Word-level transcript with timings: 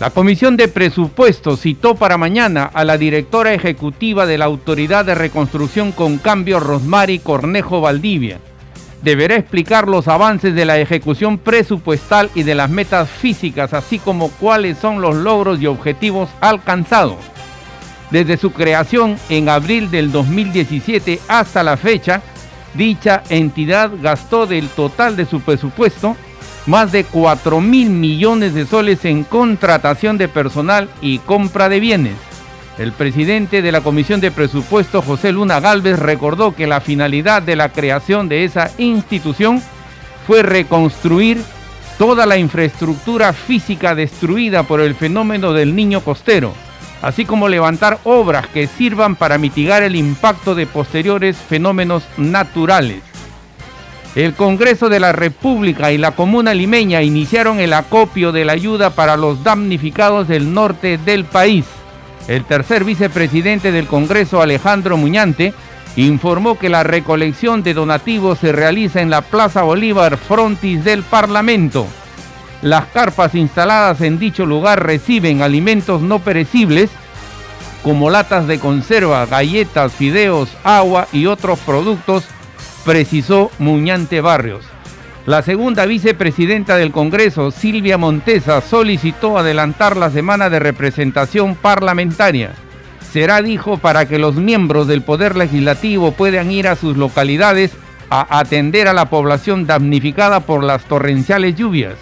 La 0.00 0.10
Comisión 0.10 0.56
de 0.56 0.68
Presupuestos 0.68 1.62
citó 1.62 1.96
para 1.96 2.16
mañana 2.16 2.70
a 2.72 2.84
la 2.84 2.96
directora 2.96 3.52
ejecutiva 3.52 4.26
de 4.26 4.38
la 4.38 4.44
Autoridad 4.44 5.04
de 5.04 5.16
Reconstrucción 5.16 5.90
con 5.90 6.18
Cambio, 6.18 6.60
Rosmary 6.60 7.18
Cornejo 7.18 7.80
Valdivia. 7.80 8.38
Deberá 9.02 9.34
explicar 9.34 9.88
los 9.88 10.06
avances 10.06 10.54
de 10.54 10.64
la 10.64 10.78
ejecución 10.78 11.36
presupuestal 11.36 12.30
y 12.36 12.44
de 12.44 12.54
las 12.54 12.70
metas 12.70 13.10
físicas, 13.10 13.74
así 13.74 13.98
como 13.98 14.30
cuáles 14.30 14.78
son 14.78 15.00
los 15.00 15.16
logros 15.16 15.60
y 15.60 15.66
objetivos 15.66 16.28
alcanzados. 16.40 17.18
Desde 18.12 18.36
su 18.36 18.52
creación 18.52 19.16
en 19.28 19.48
abril 19.48 19.90
del 19.90 20.12
2017 20.12 21.18
hasta 21.26 21.64
la 21.64 21.76
fecha, 21.76 22.22
dicha 22.74 23.24
entidad 23.30 23.90
gastó 24.00 24.46
del 24.46 24.68
total 24.68 25.16
de 25.16 25.26
su 25.26 25.40
presupuesto 25.40 26.16
más 26.66 26.92
de 26.92 27.04
4 27.04 27.60
mil 27.60 27.90
millones 27.90 28.54
de 28.54 28.66
soles 28.66 29.04
en 29.04 29.24
contratación 29.24 30.18
de 30.18 30.28
personal 30.28 30.88
y 31.00 31.18
compra 31.18 31.68
de 31.68 31.80
bienes. 31.80 32.16
El 32.78 32.92
presidente 32.92 33.60
de 33.60 33.72
la 33.72 33.80
Comisión 33.80 34.20
de 34.20 34.30
Presupuesto, 34.30 35.02
José 35.02 35.32
Luna 35.32 35.58
Galvez, 35.58 35.98
recordó 35.98 36.54
que 36.54 36.68
la 36.68 36.80
finalidad 36.80 37.42
de 37.42 37.56
la 37.56 37.70
creación 37.70 38.28
de 38.28 38.44
esa 38.44 38.70
institución 38.78 39.60
fue 40.28 40.42
reconstruir 40.42 41.42
toda 41.98 42.24
la 42.24 42.38
infraestructura 42.38 43.32
física 43.32 43.96
destruida 43.96 44.62
por 44.62 44.80
el 44.80 44.94
fenómeno 44.94 45.52
del 45.52 45.74
niño 45.74 46.02
costero, 46.02 46.52
así 47.02 47.24
como 47.24 47.48
levantar 47.48 47.98
obras 48.04 48.46
que 48.46 48.68
sirvan 48.68 49.16
para 49.16 49.38
mitigar 49.38 49.82
el 49.82 49.96
impacto 49.96 50.54
de 50.54 50.66
posteriores 50.66 51.36
fenómenos 51.36 52.04
naturales. 52.16 53.07
El 54.14 54.34
Congreso 54.34 54.88
de 54.88 55.00
la 55.00 55.12
República 55.12 55.92
y 55.92 55.98
la 55.98 56.12
Comuna 56.12 56.54
Limeña 56.54 57.02
iniciaron 57.02 57.60
el 57.60 57.72
acopio 57.72 58.32
de 58.32 58.44
la 58.44 58.52
ayuda 58.52 58.90
para 58.90 59.16
los 59.16 59.44
damnificados 59.44 60.26
del 60.26 60.54
norte 60.54 60.98
del 60.98 61.24
país. 61.24 61.66
El 62.26 62.44
tercer 62.44 62.84
vicepresidente 62.84 63.70
del 63.70 63.86
Congreso, 63.86 64.42
Alejandro 64.42 64.96
Muñante, 64.96 65.54
informó 65.96 66.58
que 66.58 66.68
la 66.68 66.82
recolección 66.82 67.62
de 67.62 67.74
donativos 67.74 68.38
se 68.38 68.52
realiza 68.52 69.00
en 69.00 69.10
la 69.10 69.22
Plaza 69.22 69.62
Bolívar 69.62 70.16
frontis 70.16 70.84
del 70.84 71.02
Parlamento. 71.02 71.86
Las 72.62 72.86
carpas 72.86 73.34
instaladas 73.34 74.00
en 74.00 74.18
dicho 74.18 74.46
lugar 74.46 74.84
reciben 74.84 75.42
alimentos 75.42 76.02
no 76.02 76.18
perecibles 76.18 76.90
como 77.84 78.10
latas 78.10 78.46
de 78.48 78.58
conserva, 78.58 79.24
galletas, 79.26 79.92
fideos, 79.92 80.48
agua 80.64 81.06
y 81.12 81.26
otros 81.26 81.58
productos 81.60 82.24
precisó 82.84 83.50
Muñante 83.58 84.20
Barrios. 84.20 84.64
La 85.26 85.42
segunda 85.42 85.84
vicepresidenta 85.84 86.76
del 86.76 86.90
Congreso, 86.90 87.50
Silvia 87.50 87.98
Montesa, 87.98 88.62
solicitó 88.62 89.36
adelantar 89.36 89.96
la 89.96 90.10
semana 90.10 90.48
de 90.48 90.58
representación 90.58 91.54
parlamentaria. 91.54 92.52
Será, 93.12 93.42
dijo, 93.42 93.76
para 93.76 94.06
que 94.06 94.18
los 94.18 94.36
miembros 94.36 94.86
del 94.86 95.02
Poder 95.02 95.36
Legislativo 95.36 96.12
puedan 96.12 96.50
ir 96.50 96.66
a 96.66 96.76
sus 96.76 96.96
localidades 96.96 97.72
a 98.10 98.38
atender 98.38 98.88
a 98.88 98.94
la 98.94 99.10
población 99.10 99.66
damnificada 99.66 100.40
por 100.40 100.64
las 100.64 100.84
torrenciales 100.84 101.56
lluvias. 101.56 101.94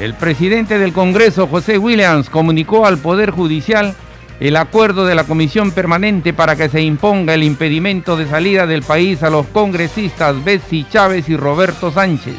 El 0.00 0.14
presidente 0.14 0.78
del 0.78 0.92
Congreso, 0.92 1.46
José 1.46 1.78
Williams, 1.78 2.30
comunicó 2.30 2.86
al 2.86 2.98
Poder 2.98 3.30
Judicial 3.30 3.94
el 4.40 4.56
acuerdo 4.56 5.04
de 5.04 5.14
la 5.14 5.24
Comisión 5.24 5.70
Permanente 5.70 6.32
para 6.32 6.56
que 6.56 6.70
se 6.70 6.80
imponga 6.80 7.34
el 7.34 7.42
impedimento 7.42 8.16
de 8.16 8.26
salida 8.26 8.66
del 8.66 8.82
país 8.82 9.22
a 9.22 9.28
los 9.28 9.46
congresistas 9.46 10.42
Betsy 10.42 10.86
Chávez 10.90 11.28
y 11.28 11.36
Roberto 11.36 11.92
Sánchez. 11.92 12.36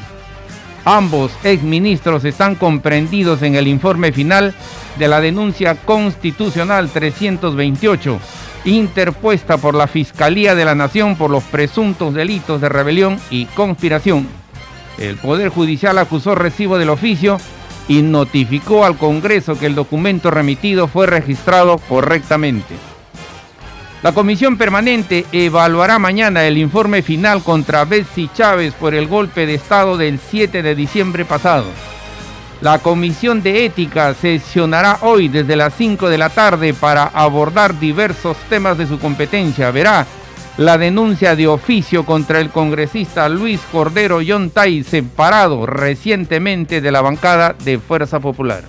Ambos 0.84 1.32
exministros 1.44 2.26
están 2.26 2.56
comprendidos 2.56 3.44
en 3.44 3.54
el 3.54 3.68
informe 3.68 4.12
final 4.12 4.56
de 4.98 5.08
la 5.08 5.22
denuncia 5.22 5.76
constitucional 5.76 6.90
328, 6.90 8.20
interpuesta 8.66 9.58
por 9.58 9.76
la 9.76 9.86
Fiscalía 9.86 10.56
de 10.56 10.66
la 10.66 10.74
Nación 10.74 11.16
por 11.16 11.30
los 11.30 11.44
presuntos 11.44 12.16
delitos 12.16 12.60
de 12.62 12.70
rebelión 12.70 13.20
y 13.30 13.46
conspiración. 13.46 14.28
El 14.98 15.18
Poder 15.18 15.50
Judicial 15.50 16.00
acusó 16.00 16.34
recibo 16.34 16.80
del 16.80 16.90
oficio 16.90 17.38
y 17.88 18.02
notificó 18.02 18.86
al 18.86 18.98
Congreso 18.98 19.58
que 19.58 19.66
el 19.66 19.76
documento 19.76 20.32
remitido 20.32 20.88
fue 20.88 21.08
registrado 21.08 21.78
correctamente. 21.78 22.76
La 24.04 24.14
comisión 24.14 24.58
permanente 24.58 25.26
evaluará 25.32 26.00
mañana 26.00 26.44
el 26.46 26.58
informe 26.58 27.04
final 27.04 27.44
contra 27.44 27.86
Betsy 27.86 28.30
Chávez 28.34 28.74
por 28.74 28.96
el 28.96 29.08
golpe 29.08 29.46
de 29.46 29.54
Estado 29.54 29.96
del 29.96 30.20
7 30.20 30.64
de 30.64 30.74
diciembre 30.74 31.24
pasado. 31.24 31.66
La 32.62 32.80
comisión 32.80 33.44
de 33.44 33.66
ética 33.66 34.14
sesionará 34.14 35.00
hoy 35.02 35.28
desde 35.28 35.56
las 35.56 35.74
5 35.76 36.10
de 36.10 36.18
la 36.18 36.30
tarde 36.30 36.74
para 36.74 37.06
abordar 37.06 37.80
diversos 37.80 38.38
temas 38.50 38.78
de 38.78 38.88
su 38.88 39.00
competencia. 39.00 39.72
Verá 39.72 40.06
la 40.58 40.78
denuncia 40.78 41.36
de 41.36 41.48
oficio 41.48 42.06
contra 42.06 42.40
el 42.40 42.50
congresista 42.50 43.30
Luis 43.30 43.62
Cordero 43.72 44.22
Yontay, 44.22 44.84
separado 44.84 45.66
recientemente 45.66 46.82
de 46.82 46.92
la 46.92 47.02
bancada 47.02 47.56
de 47.64 47.80
Fuerza 47.80 48.20
Popular. 48.20 48.64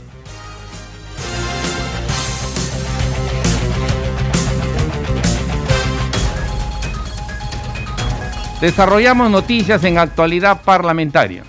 Desarrollamos 8.61 9.29
noticias 9.29 9.83
en 9.83 9.99
actualidad 9.99 10.63
parlamentaria. 10.63 11.43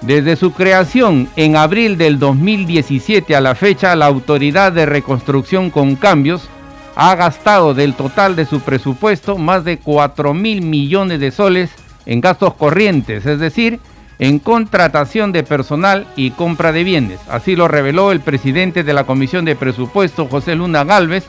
Desde 0.00 0.36
su 0.36 0.52
creación 0.52 1.28
en 1.36 1.54
abril 1.54 1.98
del 1.98 2.18
2017 2.18 3.36
a 3.36 3.42
la 3.42 3.54
fecha, 3.54 3.94
la 3.94 4.06
Autoridad 4.06 4.72
de 4.72 4.86
Reconstrucción 4.86 5.70
con 5.70 5.96
Cambios 5.96 6.48
ha 6.94 7.14
gastado 7.14 7.74
del 7.74 7.94
total 7.94 8.36
de 8.36 8.44
su 8.44 8.60
presupuesto 8.60 9.38
más 9.38 9.64
de 9.64 9.78
4 9.78 10.34
mil 10.34 10.62
millones 10.62 11.20
de 11.20 11.30
soles 11.30 11.70
en 12.06 12.20
gastos 12.20 12.54
corrientes, 12.54 13.26
es 13.26 13.38
decir, 13.38 13.80
en 14.18 14.38
contratación 14.38 15.32
de 15.32 15.42
personal 15.42 16.06
y 16.16 16.30
compra 16.30 16.72
de 16.72 16.84
bienes. 16.84 17.20
Así 17.28 17.56
lo 17.56 17.68
reveló 17.68 18.12
el 18.12 18.20
presidente 18.20 18.84
de 18.84 18.92
la 18.92 19.04
Comisión 19.04 19.44
de 19.44 19.56
Presupuesto, 19.56 20.26
José 20.26 20.54
Luna 20.54 20.84
Galvez, 20.84 21.24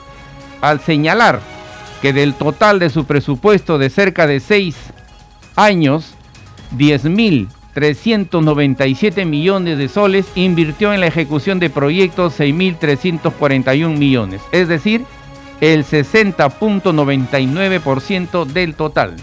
al 0.62 0.80
señalar 0.80 1.40
que 2.02 2.14
del 2.14 2.34
total 2.34 2.80
de 2.80 2.90
su 2.90 3.06
presupuesto 3.06 3.78
de 3.78 3.90
cerca 3.90 4.28
de 4.28 4.40
6 4.40 4.76
años, 5.56 6.16
10 6.72 7.06
mil 7.06 7.48
397 7.74 9.26
millones 9.26 9.78
de 9.78 9.88
soles 9.88 10.28
invirtió 10.36 10.94
en 10.94 11.00
la 11.00 11.08
ejecución 11.08 11.60
de 11.60 11.70
proyectos 11.70 12.40
6.341 12.40 13.98
millones, 13.98 14.42
es 14.52 14.68
decir, 14.68 15.06
el 15.72 15.86
60.99% 15.86 18.46
del 18.46 18.76
total. 18.76 19.16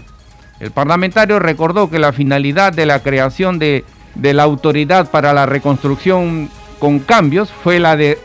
El 0.59 0.71
parlamentario 0.71 1.37
recordó 1.37 1.91
que 1.91 1.99
la 1.99 2.13
finalidad 2.13 2.73
de 2.73 2.87
la 2.87 3.03
creación 3.03 3.59
de, 3.59 3.85
de 4.15 4.33
la 4.33 4.41
Autoridad 4.41 5.11
para 5.11 5.33
la 5.33 5.45
Reconstrucción 5.45 6.49
con 6.79 6.97
Cambios 6.97 7.51
fue 7.51 7.79
la 7.79 7.95
de 7.95 8.17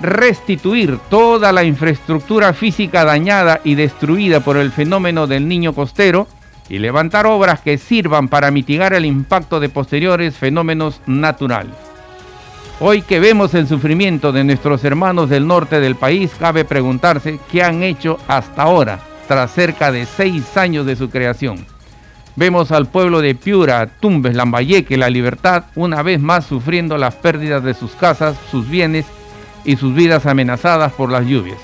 restituir 0.00 0.98
toda 1.10 1.52
la 1.52 1.64
infraestructura 1.64 2.54
física 2.54 3.04
dañada 3.04 3.60
y 3.64 3.74
destruida 3.74 4.40
por 4.40 4.56
el 4.56 4.72
fenómeno 4.72 5.26
del 5.26 5.46
niño 5.46 5.74
costero 5.74 6.26
y 6.70 6.78
levantar 6.78 7.26
obras 7.26 7.60
que 7.60 7.76
sirvan 7.76 8.28
para 8.28 8.50
mitigar 8.50 8.94
el 8.94 9.04
impacto 9.04 9.60
de 9.60 9.68
posteriores 9.68 10.38
fenómenos 10.38 11.02
naturales. 11.06 11.87
Hoy 12.80 13.02
que 13.02 13.18
vemos 13.18 13.54
el 13.54 13.66
sufrimiento 13.66 14.30
de 14.30 14.44
nuestros 14.44 14.84
hermanos 14.84 15.28
del 15.28 15.48
norte 15.48 15.80
del 15.80 15.96
país, 15.96 16.30
cabe 16.38 16.64
preguntarse 16.64 17.40
qué 17.50 17.64
han 17.64 17.82
hecho 17.82 18.18
hasta 18.28 18.62
ahora, 18.62 19.00
tras 19.26 19.52
cerca 19.52 19.90
de 19.90 20.06
seis 20.06 20.56
años 20.56 20.86
de 20.86 20.94
su 20.94 21.10
creación. 21.10 21.66
Vemos 22.36 22.70
al 22.70 22.86
pueblo 22.86 23.20
de 23.20 23.34
Piura, 23.34 23.84
Tumbes, 23.88 24.36
Lambayeque, 24.36 24.96
La 24.96 25.10
Libertad, 25.10 25.64
una 25.74 26.04
vez 26.04 26.20
más 26.20 26.46
sufriendo 26.46 26.96
las 26.98 27.16
pérdidas 27.16 27.64
de 27.64 27.74
sus 27.74 27.96
casas, 27.96 28.36
sus 28.48 28.70
bienes 28.70 29.06
y 29.64 29.74
sus 29.74 29.92
vidas 29.92 30.24
amenazadas 30.26 30.92
por 30.92 31.10
las 31.10 31.26
lluvias, 31.26 31.58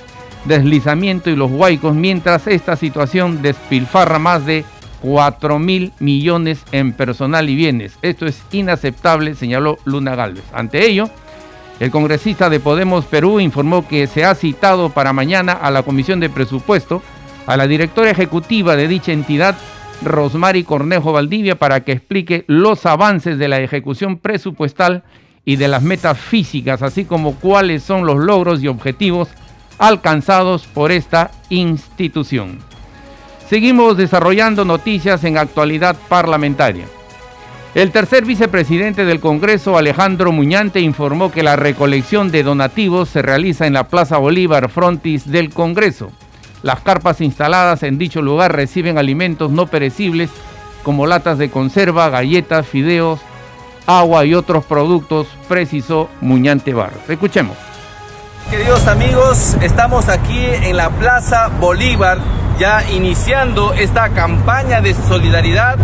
deslizamiento 0.47 1.31
y 1.31 1.37
los 1.37 1.53
huaicos, 1.53 1.95
mientras 1.95 2.49
esta 2.49 2.75
situación 2.75 3.41
despilfarra 3.41 4.19
más 4.19 4.45
de 4.47 4.65
4 5.05 5.59
mil 5.59 5.93
millones 6.01 6.65
en 6.73 6.95
personal 6.95 7.51
y 7.51 7.55
bienes. 7.55 7.99
Esto 8.01 8.25
es 8.25 8.43
inaceptable, 8.53 9.35
señaló 9.35 9.77
Luna 9.85 10.17
Galvez. 10.17 10.45
Ante 10.55 10.87
ello, 10.87 11.11
el 11.79 11.91
congresista 11.91 12.49
de 12.49 12.59
Podemos 12.59 13.05
Perú 13.05 13.39
informó 13.39 13.87
que 13.87 14.07
se 14.07 14.25
ha 14.25 14.35
citado 14.35 14.89
para 14.89 15.13
mañana 15.13 15.53
a 15.53 15.71
la 15.71 15.83
Comisión 15.83 16.21
de 16.21 16.31
Presupuesto 16.31 17.03
a 17.47 17.59
la 17.59 17.67
directora 17.67 18.11
ejecutiva 18.11 18.77
de 18.77 18.89
dicha 18.89 19.13
entidad, 19.13 19.55
Rosmary 20.03 20.65
Cornejo 20.65 21.13
Valdivia, 21.13 21.59
para 21.59 21.81
que 21.81 21.93
explique 21.93 22.45
los 22.47 22.87
avances 22.87 23.37
de 23.37 23.49
la 23.49 23.61
ejecución 23.61 24.17
presupuestal 24.17 25.05
y 25.45 25.57
de 25.57 25.69
las 25.69 25.83
metas 25.83 26.19
físicas, 26.19 26.81
así 26.81 27.05
como 27.05 27.35
cuáles 27.35 27.83
son 27.83 28.07
los 28.07 28.17
logros 28.17 28.63
y 28.63 28.69
objetivos 28.69 29.29
alcanzados 29.77 30.67
por 30.67 30.93
esta 30.93 31.31
institución. 31.51 32.74
Seguimos 33.49 33.97
desarrollando 33.97 34.65
noticias 34.65 35.23
en 35.25 35.39
actualidad 35.39 35.97
parlamentaria. 36.09 36.87
El 37.75 37.91
tercer 37.91 38.25
vicepresidente 38.25 39.05
del 39.05 39.21
Congreso, 39.21 39.77
Alejandro 39.77 40.31
Muñante, 40.31 40.81
informó 40.81 41.33
que 41.33 41.43
la 41.43 41.57
recolección 41.57 42.31
de 42.31 42.43
donativos 42.43 43.09
se 43.09 43.21
realiza 43.21 43.67
en 43.67 43.73
la 43.73 43.89
Plaza 43.89 44.17
Bolívar 44.17 44.71
Frontis 44.71 45.31
del 45.31 45.51
Congreso. 45.51 46.11
Las 46.63 46.81
carpas 46.81 47.21
instaladas 47.21 47.83
en 47.83 47.99
dicho 47.99 48.23
lugar 48.23 48.55
reciben 48.55 48.97
alimentos 48.97 49.51
no 49.51 49.67
perecibles 49.67 50.31
como 50.85 51.07
latas 51.07 51.39
de 51.39 51.51
conserva, 51.51 52.11
galletas, 52.11 52.67
fideos, 52.67 53.19
agua 53.87 54.25
y 54.25 54.35
otros 54.35 54.65
productos, 54.65 55.27
precisó 55.49 56.09
Muñante 56.21 56.73
Barros. 56.73 57.03
Escuchemos. 57.09 57.57
Queridos 58.51 58.87
amigos, 58.87 59.57
estamos 59.63 60.09
aquí 60.09 60.39
en 60.39 60.77
la 60.77 60.91
Plaza 60.91 61.49
Bolívar, 61.59 62.19
ya 62.59 62.83
iniciando 62.91 63.73
esta 63.73 64.11
campaña 64.11 64.81
de 64.81 64.95
solidaridad 64.95 65.77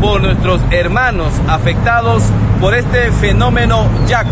por 0.00 0.22
nuestros 0.22 0.60
hermanos 0.70 1.32
afectados 1.48 2.22
por 2.60 2.74
este 2.74 3.10
fenómeno 3.12 3.86
Jack. 4.06 4.26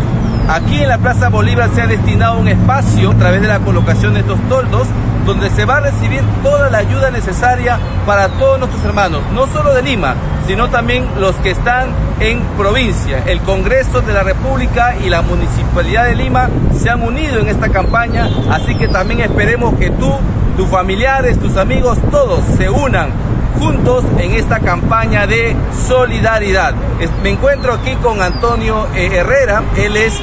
Aquí 0.49 0.81
en 0.81 0.89
la 0.89 0.97
Plaza 0.97 1.29
Bolívar 1.29 1.69
se 1.73 1.81
ha 1.81 1.87
destinado 1.87 2.39
un 2.39 2.47
espacio 2.47 3.11
a 3.11 3.15
través 3.15 3.41
de 3.41 3.47
la 3.47 3.59
colocación 3.59 4.13
de 4.13 4.21
estos 4.21 4.39
toldos 4.47 4.87
donde 5.25 5.49
se 5.49 5.65
va 5.65 5.77
a 5.77 5.81
recibir 5.81 6.21
toda 6.41 6.69
la 6.69 6.77
ayuda 6.77 7.11
necesaria 7.11 7.77
para 8.05 8.29
todos 8.29 8.59
nuestros 8.59 8.83
hermanos, 8.85 9.21
no 9.33 9.45
solo 9.47 9.73
de 9.73 9.81
Lima, 9.81 10.15
sino 10.47 10.69
también 10.69 11.05
los 11.19 11.35
que 11.35 11.51
están 11.51 11.89
en 12.21 12.41
provincia. 12.57 13.23
El 13.25 13.41
Congreso 13.41 13.99
de 14.01 14.13
la 14.13 14.23
República 14.23 14.95
y 15.05 15.09
la 15.09 15.21
Municipalidad 15.21 16.05
de 16.05 16.15
Lima 16.15 16.49
se 16.79 16.89
han 16.89 17.03
unido 17.03 17.41
en 17.41 17.49
esta 17.49 17.67
campaña, 17.67 18.29
así 18.49 18.75
que 18.75 18.87
también 18.87 19.19
esperemos 19.19 19.77
que 19.77 19.89
tú, 19.89 20.13
tus 20.57 20.67
familiares, 20.67 21.39
tus 21.39 21.55
amigos, 21.55 21.99
todos 22.09 22.43
se 22.57 22.67
unan 22.67 23.11
juntos 23.59 24.03
en 24.17 24.33
esta 24.33 24.59
campaña 24.59 25.27
de 25.27 25.55
solidaridad. 25.87 26.73
Me 27.21 27.29
encuentro 27.29 27.73
aquí 27.75 27.95
con 27.97 28.21
Antonio 28.21 28.87
eh, 28.95 29.09
Herrera, 29.13 29.63
él 29.77 29.95
es 29.95 30.13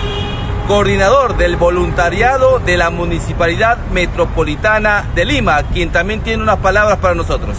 coordinador 0.67 1.37
del 1.37 1.57
voluntariado 1.57 2.59
de 2.59 2.77
la 2.77 2.91
Municipalidad 2.91 3.79
Metropolitana 3.93 5.05
de 5.15 5.25
Lima, 5.25 5.63
quien 5.73 5.93
también 5.93 6.21
tiene 6.21 6.43
unas 6.43 6.59
palabras 6.59 6.99
para 6.99 7.15
nosotros. 7.15 7.57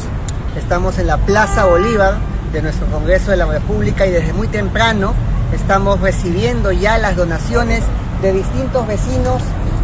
Estamos 0.57 0.99
en 0.99 1.07
la 1.07 1.17
Plaza 1.17 1.65
Bolívar 1.65 2.15
de 2.51 2.61
nuestro 2.61 2.87
Congreso 2.87 3.31
de 3.31 3.37
la 3.37 3.45
República 3.45 4.05
y 4.05 4.11
desde 4.11 4.33
muy 4.33 4.49
temprano 4.49 5.13
estamos 5.53 6.01
recibiendo 6.01 6.73
ya 6.73 6.97
las 6.97 7.15
donaciones 7.15 7.83
de 8.21 8.33
distintos 8.33 8.85
vecinos 8.85 9.41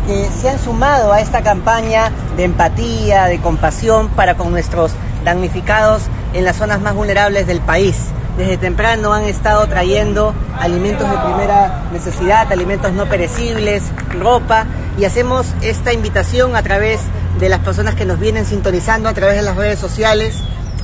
que 0.07 0.29
se 0.29 0.49
han 0.49 0.59
sumado 0.59 1.13
a 1.13 1.21
esta 1.21 1.41
campaña 1.41 2.11
de 2.37 2.43
empatía, 2.43 3.25
de 3.25 3.39
compasión 3.39 4.09
para 4.09 4.35
con 4.35 4.51
nuestros 4.51 4.91
damnificados 5.23 6.03
en 6.33 6.45
las 6.45 6.57
zonas 6.57 6.81
más 6.81 6.95
vulnerables 6.95 7.47
del 7.47 7.59
país. 7.59 7.95
Desde 8.37 8.57
temprano 8.57 9.13
han 9.13 9.25
estado 9.25 9.67
trayendo 9.67 10.33
alimentos 10.57 11.09
de 11.09 11.17
primera 11.17 11.83
necesidad, 11.91 12.51
alimentos 12.51 12.93
no 12.93 13.05
perecibles, 13.07 13.83
ropa, 14.19 14.65
y 14.97 15.05
hacemos 15.05 15.47
esta 15.61 15.93
invitación 15.93 16.55
a 16.55 16.63
través 16.63 17.01
de 17.39 17.49
las 17.49 17.59
personas 17.59 17.95
que 17.95 18.05
nos 18.05 18.19
vienen 18.19 18.45
sintonizando 18.45 19.09
a 19.09 19.13
través 19.13 19.35
de 19.35 19.41
las 19.41 19.57
redes 19.57 19.79
sociales. 19.79 20.39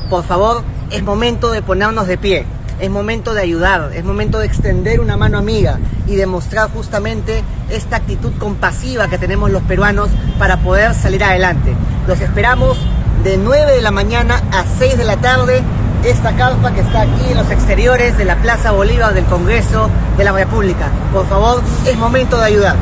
Por 0.10 0.24
favor, 0.24 0.64
es 0.92 1.04
momento 1.04 1.52
de 1.52 1.62
ponernos 1.62 2.08
de 2.08 2.18
pie, 2.18 2.46
es 2.80 2.90
momento 2.90 3.34
de 3.34 3.42
ayudar, 3.42 3.92
es 3.94 4.04
momento 4.04 4.40
de 4.40 4.46
extender 4.46 5.00
una 5.00 5.18
mano 5.18 5.38
amiga 5.38 5.80
y 6.06 6.16
demostrar 6.16 6.70
justamente 6.72 7.44
esta 7.70 7.98
actitud 7.98 8.32
compasiva 8.38 9.08
que 9.08 9.18
tenemos 9.18 9.52
los 9.52 9.64
peruanos 9.64 10.10
para 10.38 10.58
poder 10.58 10.94
salir 10.94 11.24
adelante. 11.24 11.74
Los 12.08 12.20
esperamos 12.22 12.78
de 13.24 13.38
9 13.38 13.74
de 13.74 13.82
la 13.82 13.92
mañana 13.92 14.42
a 14.52 14.64
6 14.78 14.98
de 14.98 15.04
la 15.04 15.18
tarde 15.18 15.64
esta 16.04 16.36
carpa 16.36 16.72
que 16.74 16.82
está 16.82 17.02
aquí 17.02 17.32
en 17.32 17.38
los 17.38 17.50
exteriores 17.52 18.18
de 18.18 18.26
la 18.26 18.36
Plaza 18.38 18.72
Bolívar 18.72 19.14
del 19.14 19.26
Congreso 19.26 19.90
de 20.18 20.24
la 20.24 20.32
República. 20.32 20.90
Por 21.12 21.28
favor, 21.28 21.62
es 21.86 21.98
momento 21.98 22.38
de 22.38 22.46
ayudar. 22.46 22.76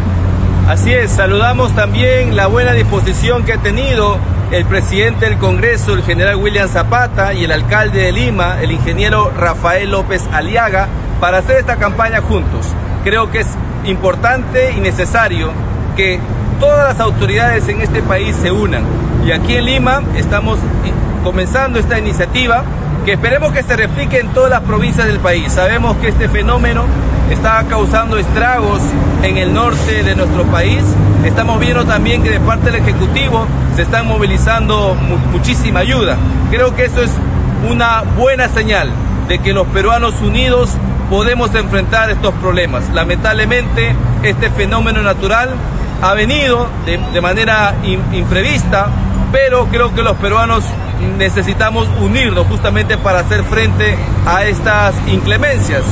Así 0.68 0.91
es, 0.94 1.12
saludamos 1.12 1.74
también 1.75 2.36
la 2.36 2.48
buena 2.48 2.74
disposición 2.74 3.45
que 3.45 3.53
ha 3.53 3.57
tenido 3.57 4.18
el 4.51 4.65
presidente 4.65 5.25
del 5.25 5.38
Congreso, 5.38 5.94
el 5.94 6.03
general 6.03 6.36
William 6.36 6.69
Zapata, 6.69 7.33
y 7.33 7.44
el 7.44 7.51
alcalde 7.51 8.01
de 8.01 8.12
Lima, 8.12 8.62
el 8.62 8.71
ingeniero 8.71 9.31
Rafael 9.31 9.92
López 9.92 10.24
Aliaga, 10.31 10.88
para 11.19 11.39
hacer 11.39 11.57
esta 11.57 11.77
campaña 11.77 12.21
juntos. 12.21 12.68
Creo 13.03 13.31
que 13.31 13.39
es 13.39 13.47
importante 13.86 14.74
y 14.74 14.80
necesario 14.80 15.51
que 15.95 16.19
todas 16.59 16.88
las 16.88 17.00
autoridades 17.00 17.68
en 17.68 17.81
este 17.81 18.01
país 18.01 18.36
se 18.36 18.51
unan. 18.51 18.83
Y 19.25 19.31
aquí 19.31 19.56
en 19.56 19.65
Lima 19.65 20.01
estamos 20.15 20.59
comenzando 21.24 21.80
esta 21.80 21.98
iniciativa 21.98 22.63
que 23.06 23.13
esperemos 23.13 23.51
que 23.51 23.63
se 23.63 23.75
replique 23.75 24.19
en 24.19 24.30
todas 24.30 24.50
las 24.50 24.62
provincias 24.62 25.07
del 25.07 25.19
país. 25.19 25.51
Sabemos 25.51 25.98
que 25.98 26.09
este 26.09 26.30
fenómeno 26.30 26.86
está 27.30 27.63
causando 27.69 28.18
estragos 28.18 28.81
en 29.24 29.38
el 29.38 29.54
norte 29.54 30.04
de 30.04 30.16
nuestro 30.16 30.44
país. 30.45 30.83
Estamos 31.24 31.60
viendo 31.60 31.86
también 31.86 32.22
que 32.22 32.30
de 32.30 32.39
parte 32.39 32.72
del 32.72 32.81
Ejecutivo 32.81 33.48
se 33.75 33.81
están 33.81 34.07
movilizando 34.07 34.95
muchísima 35.31 35.80
ayuda. 35.80 36.18
Creo 36.51 36.75
que 36.75 36.86
eso 36.86 37.01
es 37.01 37.12
una 37.69 38.04
buena 38.18 38.48
señal 38.50 38.89
de 39.27 39.39
que 39.39 39.54
los 39.54 39.66
peruanos 39.68 40.22
unidos 40.22 40.72
podemos 41.10 41.54
enfrentar 41.56 42.10
estos 42.10 42.33
problemas. 42.36 42.89
Lamentablemente, 42.89 43.95
este 44.24 44.50
fenómeno 44.51 45.01
natural 45.01 45.50
ha 46.01 46.13
venido 46.13 46.68
de, 46.86 47.22
manera 47.22 47.75
imprevista, 48.13 48.88
pero 49.31 49.66
creo 49.68 49.94
que 49.94 50.04
los 50.04 50.16
peruanos 50.18 50.63
necesitamos 51.18 51.88
unirnos 52.00 52.48
justamente 52.48 52.98
para 52.98 53.19
hacer 53.19 53.44
frente 53.44 53.98
a 54.25 54.44
estas 54.44 54.95
inclemencias. 55.07 55.83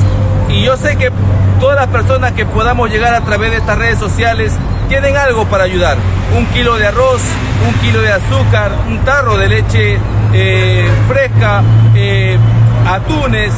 Y 0.54 0.62
yo 0.62 0.76
sé 0.76 0.96
que 0.96 1.10
todas 1.58 1.74
las 1.74 1.88
personas 1.88 2.32
que 2.32 2.46
podamos 2.46 2.88
llegar 2.88 3.12
a 3.12 3.22
través 3.22 3.50
de 3.50 3.56
estas 3.56 3.76
redes 3.76 3.98
sociales 3.98 4.52
tienen 4.88 5.16
algo 5.16 5.46
para 5.46 5.64
ayudar. 5.64 5.98
Un 6.38 6.46
kilo 6.46 6.76
de 6.76 6.86
arroz, 6.86 7.22
un 7.66 7.74
kilo 7.80 8.00
de 8.00 8.12
azúcar, 8.12 8.70
un 8.88 8.98
tarro 9.00 9.36
de 9.36 9.48
leche 9.48 9.98
eh, 10.32 10.88
fresca, 11.08 11.60
eh, 11.96 12.38
atunes, 12.86 13.52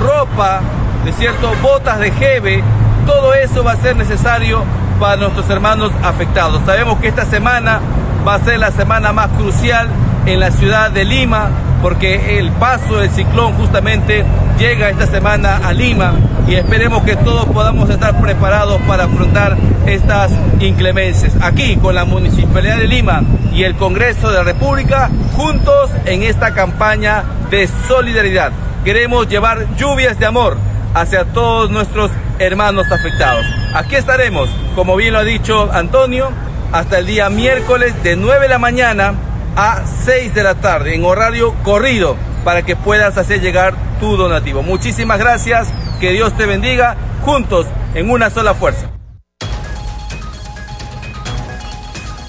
ropa, 0.00 0.60
de 1.04 1.12
cierto, 1.12 1.52
botas 1.62 1.98
de 1.98 2.12
jeve. 2.12 2.62
Todo 3.06 3.34
eso 3.34 3.64
va 3.64 3.72
a 3.72 3.76
ser 3.76 3.96
necesario 3.96 4.62
para 5.00 5.16
nuestros 5.16 5.50
hermanos 5.50 5.90
afectados. 6.04 6.62
Sabemos 6.64 7.00
que 7.00 7.08
esta 7.08 7.24
semana 7.24 7.80
va 8.26 8.34
a 8.34 8.38
ser 8.38 8.60
la 8.60 8.70
semana 8.70 9.12
más 9.12 9.28
crucial 9.30 9.88
en 10.26 10.40
la 10.40 10.50
ciudad 10.50 10.90
de 10.90 11.04
Lima, 11.04 11.48
porque 11.80 12.38
el 12.38 12.50
paso 12.52 12.98
del 12.98 13.10
ciclón 13.10 13.54
justamente 13.54 14.24
llega 14.58 14.90
esta 14.90 15.06
semana 15.06 15.58
a 15.58 15.72
Lima 15.72 16.14
y 16.48 16.56
esperemos 16.56 17.04
que 17.04 17.14
todos 17.16 17.46
podamos 17.46 17.88
estar 17.90 18.20
preparados 18.20 18.80
para 18.82 19.04
afrontar 19.04 19.56
estas 19.86 20.32
inclemencias. 20.58 21.32
Aquí 21.40 21.76
con 21.76 21.94
la 21.94 22.04
Municipalidad 22.04 22.78
de 22.78 22.88
Lima 22.88 23.22
y 23.52 23.62
el 23.62 23.76
Congreso 23.76 24.30
de 24.30 24.38
la 24.38 24.42
República, 24.42 25.10
juntos 25.34 25.90
en 26.04 26.24
esta 26.24 26.52
campaña 26.52 27.22
de 27.50 27.68
solidaridad. 27.86 28.50
Queremos 28.84 29.28
llevar 29.28 29.66
lluvias 29.76 30.18
de 30.18 30.26
amor 30.26 30.56
hacia 30.94 31.24
todos 31.24 31.70
nuestros 31.70 32.10
hermanos 32.40 32.90
afectados. 32.90 33.46
Aquí 33.74 33.94
estaremos, 33.94 34.48
como 34.74 34.96
bien 34.96 35.12
lo 35.12 35.20
ha 35.20 35.24
dicho 35.24 35.70
Antonio, 35.72 36.30
hasta 36.72 36.98
el 36.98 37.06
día 37.06 37.30
miércoles 37.30 37.94
de 38.02 38.16
9 38.16 38.42
de 38.42 38.48
la 38.48 38.58
mañana 38.58 39.14
a 39.56 39.86
6 39.86 40.34
de 40.34 40.42
la 40.42 40.56
tarde 40.56 40.94
en 40.94 41.04
horario 41.04 41.54
corrido 41.62 42.16
para 42.44 42.62
que 42.62 42.76
puedas 42.76 43.16
hacer 43.16 43.40
llegar 43.40 43.74
tu 43.98 44.16
donativo. 44.16 44.62
Muchísimas 44.62 45.18
gracias, 45.18 45.72
que 45.98 46.12
Dios 46.12 46.36
te 46.36 46.44
bendiga, 46.44 46.96
juntos 47.22 47.66
en 47.94 48.10
una 48.10 48.28
sola 48.30 48.54
fuerza. 48.54 48.90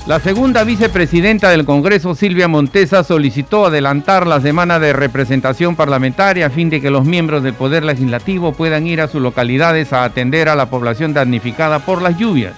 La 0.07 0.22
segunda 0.22 0.63
vicepresidenta 0.63 1.50
del 1.50 1.65
Congreso, 1.65 2.15
Silvia 2.15 2.48
Montesa, 2.48 3.03
solicitó 3.03 3.65
adelantar 3.65 4.25
la 4.25 4.39
semana 4.39 4.79
de 4.79 4.93
representación 4.93 5.75
parlamentaria 5.75 6.46
a 6.46 6.50
fin 6.50 6.69
de 6.69 6.79
que 6.79 6.89
los 6.89 7.03
miembros 7.03 7.43
del 7.43 7.55
Poder 7.55 7.84
Legislativo 7.84 8.53
puedan 8.53 8.88
ir 8.88 9.01
a 9.01 9.10
sus 9.10 9.22
localidades 9.22 9.91
a 9.91 10.05
atender 10.05 10.48
a 10.48 10.55
la 10.55 10.69
población 10.69 11.13
damnificada 11.13 11.79
por 11.79 12.01
las 12.01 12.17
lluvias. 12.17 12.53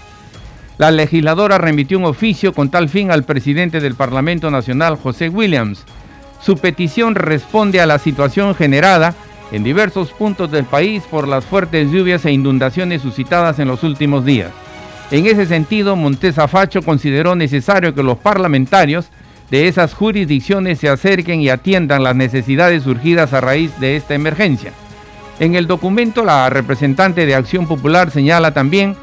La 0.79 0.91
legisladora 0.91 1.57
remitió 1.57 1.99
un 1.99 2.05
oficio 2.05 2.53
con 2.53 2.69
tal 2.69 2.87
fin 2.87 3.11
al 3.11 3.25
presidente 3.25 3.81
del 3.81 3.95
Parlamento 3.95 4.49
Nacional, 4.49 4.95
José 4.95 5.27
Williams. 5.27 5.83
Su 6.41 6.57
petición 6.57 7.15
responde 7.15 7.81
a 7.81 7.85
la 7.85 7.99
situación 7.99 8.55
generada 8.55 9.13
en 9.51 9.65
diversos 9.65 10.13
puntos 10.13 10.49
del 10.49 10.63
país 10.63 11.03
por 11.11 11.27
las 11.27 11.43
fuertes 11.43 11.91
lluvias 11.91 12.23
e 12.23 12.31
inundaciones 12.31 13.01
suscitadas 13.01 13.59
en 13.59 13.67
los 13.67 13.83
últimos 13.83 14.23
días. 14.23 14.51
En 15.11 15.25
ese 15.25 15.45
sentido, 15.47 15.97
Montesa 15.97 16.47
Facho 16.47 16.81
consideró 16.81 17.35
necesario 17.35 17.93
que 17.93 18.01
los 18.01 18.17
parlamentarios 18.17 19.09
de 19.51 19.67
esas 19.67 19.93
jurisdicciones 19.93 20.79
se 20.79 20.87
acerquen 20.87 21.41
y 21.41 21.49
atiendan 21.49 22.05
las 22.05 22.15
necesidades 22.15 22.83
surgidas 22.83 23.33
a 23.33 23.41
raíz 23.41 23.77
de 23.81 23.97
esta 23.97 24.15
emergencia. 24.15 24.71
En 25.41 25.55
el 25.55 25.67
documento, 25.67 26.23
la 26.23 26.49
representante 26.49 27.25
de 27.25 27.35
Acción 27.35 27.67
Popular 27.67 28.11
señala 28.11 28.53
también 28.53 28.95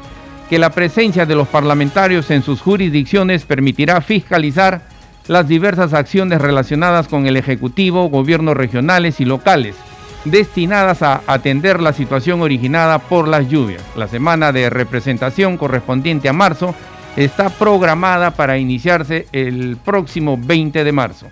que 0.49 0.59
la 0.59 0.69
presencia 0.69 1.25
de 1.25 1.35
los 1.35 1.47
parlamentarios 1.47 2.31
en 2.31 2.41
sus 2.41 2.61
jurisdicciones 2.61 3.45
permitirá 3.45 4.01
fiscalizar 4.01 4.81
las 5.27 5.47
diversas 5.47 5.93
acciones 5.93 6.41
relacionadas 6.41 7.07
con 7.07 7.27
el 7.27 7.35
Ejecutivo, 7.35 8.09
gobiernos 8.09 8.55
regionales 8.55 9.19
y 9.19 9.25
locales, 9.25 9.75
destinadas 10.23 11.01
a 11.01 11.21
atender 11.27 11.81
la 11.81 11.93
situación 11.93 12.41
originada 12.41 12.99
por 12.99 13.27
las 13.27 13.49
lluvias. 13.49 13.83
La 13.95 14.07
semana 14.07 14.51
de 14.51 14.69
representación 14.69 15.57
correspondiente 15.57 16.29
a 16.29 16.33
marzo 16.33 16.73
está 17.17 17.49
programada 17.49 18.31
para 18.31 18.57
iniciarse 18.57 19.27
el 19.31 19.77
próximo 19.83 20.37
20 20.37 20.83
de 20.83 20.91
marzo. 20.91 21.27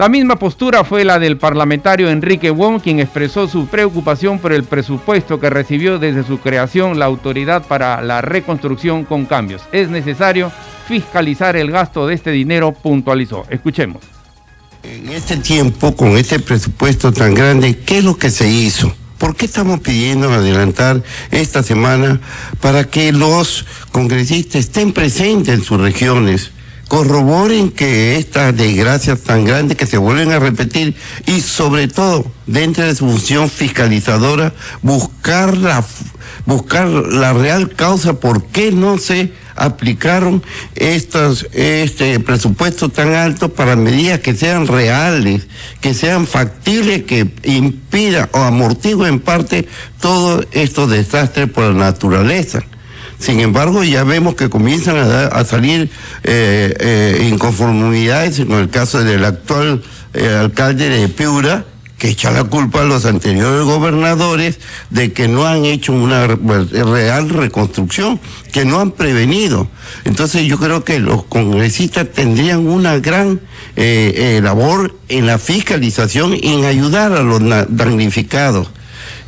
La 0.00 0.08
misma 0.08 0.36
postura 0.36 0.82
fue 0.82 1.04
la 1.04 1.18
del 1.18 1.36
parlamentario 1.36 2.08
Enrique 2.08 2.48
Wong, 2.48 2.80
quien 2.80 3.00
expresó 3.00 3.46
su 3.46 3.66
preocupación 3.66 4.38
por 4.38 4.54
el 4.54 4.64
presupuesto 4.64 5.38
que 5.38 5.50
recibió 5.50 5.98
desde 5.98 6.24
su 6.24 6.38
creación 6.38 6.98
la 6.98 7.04
Autoridad 7.04 7.66
para 7.66 8.00
la 8.00 8.22
Reconstrucción 8.22 9.04
con 9.04 9.26
Cambios. 9.26 9.60
Es 9.72 9.90
necesario 9.90 10.50
fiscalizar 10.88 11.54
el 11.54 11.70
gasto 11.70 12.06
de 12.06 12.14
este 12.14 12.30
dinero, 12.30 12.72
puntualizó. 12.72 13.44
Escuchemos. 13.50 14.00
En 14.84 15.10
este 15.10 15.36
tiempo, 15.36 15.94
con 15.94 16.16
este 16.16 16.40
presupuesto 16.40 17.12
tan 17.12 17.34
grande, 17.34 17.76
¿qué 17.76 17.98
es 17.98 18.04
lo 18.04 18.16
que 18.16 18.30
se 18.30 18.48
hizo? 18.48 18.90
¿Por 19.18 19.36
qué 19.36 19.44
estamos 19.44 19.80
pidiendo 19.80 20.32
adelantar 20.32 21.02
esta 21.30 21.62
semana 21.62 22.22
para 22.62 22.84
que 22.84 23.12
los 23.12 23.66
congresistas 23.92 24.60
estén 24.60 24.94
presentes 24.94 25.52
en 25.56 25.62
sus 25.62 25.78
regiones? 25.78 26.52
Corroboren 26.90 27.70
que 27.70 28.16
estas 28.16 28.56
desgracias 28.56 29.20
tan 29.20 29.44
grandes 29.44 29.76
que 29.76 29.86
se 29.86 29.96
vuelven 29.96 30.32
a 30.32 30.40
repetir 30.40 30.96
y 31.24 31.40
sobre 31.40 31.86
todo 31.86 32.26
dentro 32.48 32.84
de 32.84 32.96
su 32.96 33.08
función 33.08 33.48
fiscalizadora 33.48 34.52
buscar 34.82 35.56
la 35.56 35.84
buscar 36.46 36.88
la 36.88 37.32
real 37.32 37.68
causa 37.68 38.18
por 38.18 38.44
qué 38.46 38.72
no 38.72 38.98
se 38.98 39.32
aplicaron 39.54 40.42
estos, 40.74 41.46
este 41.52 42.18
presupuesto 42.18 42.88
tan 42.88 43.14
alto 43.14 43.50
para 43.50 43.76
medidas 43.76 44.18
que 44.18 44.34
sean 44.34 44.66
reales, 44.66 45.46
que 45.80 45.94
sean 45.94 46.26
factibles, 46.26 47.04
que 47.04 47.30
impidan 47.44 48.28
o 48.32 48.38
amortiguen 48.38 49.06
en 49.06 49.20
parte 49.20 49.68
todos 50.00 50.44
estos 50.50 50.90
desastres 50.90 51.48
por 51.48 51.66
la 51.66 51.92
naturaleza. 51.92 52.64
Sin 53.20 53.38
embargo, 53.40 53.84
ya 53.84 54.02
vemos 54.02 54.34
que 54.34 54.48
comienzan 54.48 54.96
a, 54.96 55.44
salir 55.44 55.90
eh, 56.24 56.74
eh, 56.80 57.28
inconformidades, 57.30 58.38
en 58.38 58.50
el 58.52 58.70
caso 58.70 59.04
del 59.04 59.26
actual 59.26 59.82
eh, 60.14 60.38
alcalde 60.40 60.88
de 60.88 61.06
Piura, 61.10 61.66
que 61.98 62.08
echa 62.08 62.30
la 62.30 62.44
culpa 62.44 62.80
a 62.80 62.84
los 62.84 63.04
anteriores 63.04 63.62
gobernadores 63.66 64.58
de 64.88 65.12
que 65.12 65.28
no 65.28 65.46
han 65.46 65.66
hecho 65.66 65.92
una 65.92 66.28
real 66.28 67.28
reconstrucción, 67.28 68.18
que 68.52 68.64
no 68.64 68.80
han 68.80 68.92
prevenido. 68.92 69.68
Entonces 70.06 70.46
yo 70.46 70.58
creo 70.58 70.82
que 70.82 70.98
los 70.98 71.24
congresistas 71.24 72.10
tendrían 72.10 72.66
una 72.66 72.98
gran 73.00 73.42
labor 73.76 74.96
en 75.10 75.26
la 75.26 75.36
fiscalización 75.36 76.32
y 76.40 76.54
en 76.54 76.64
ayudar 76.64 77.12
a 77.12 77.22
los 77.22 77.42
damnificados. 77.68 78.70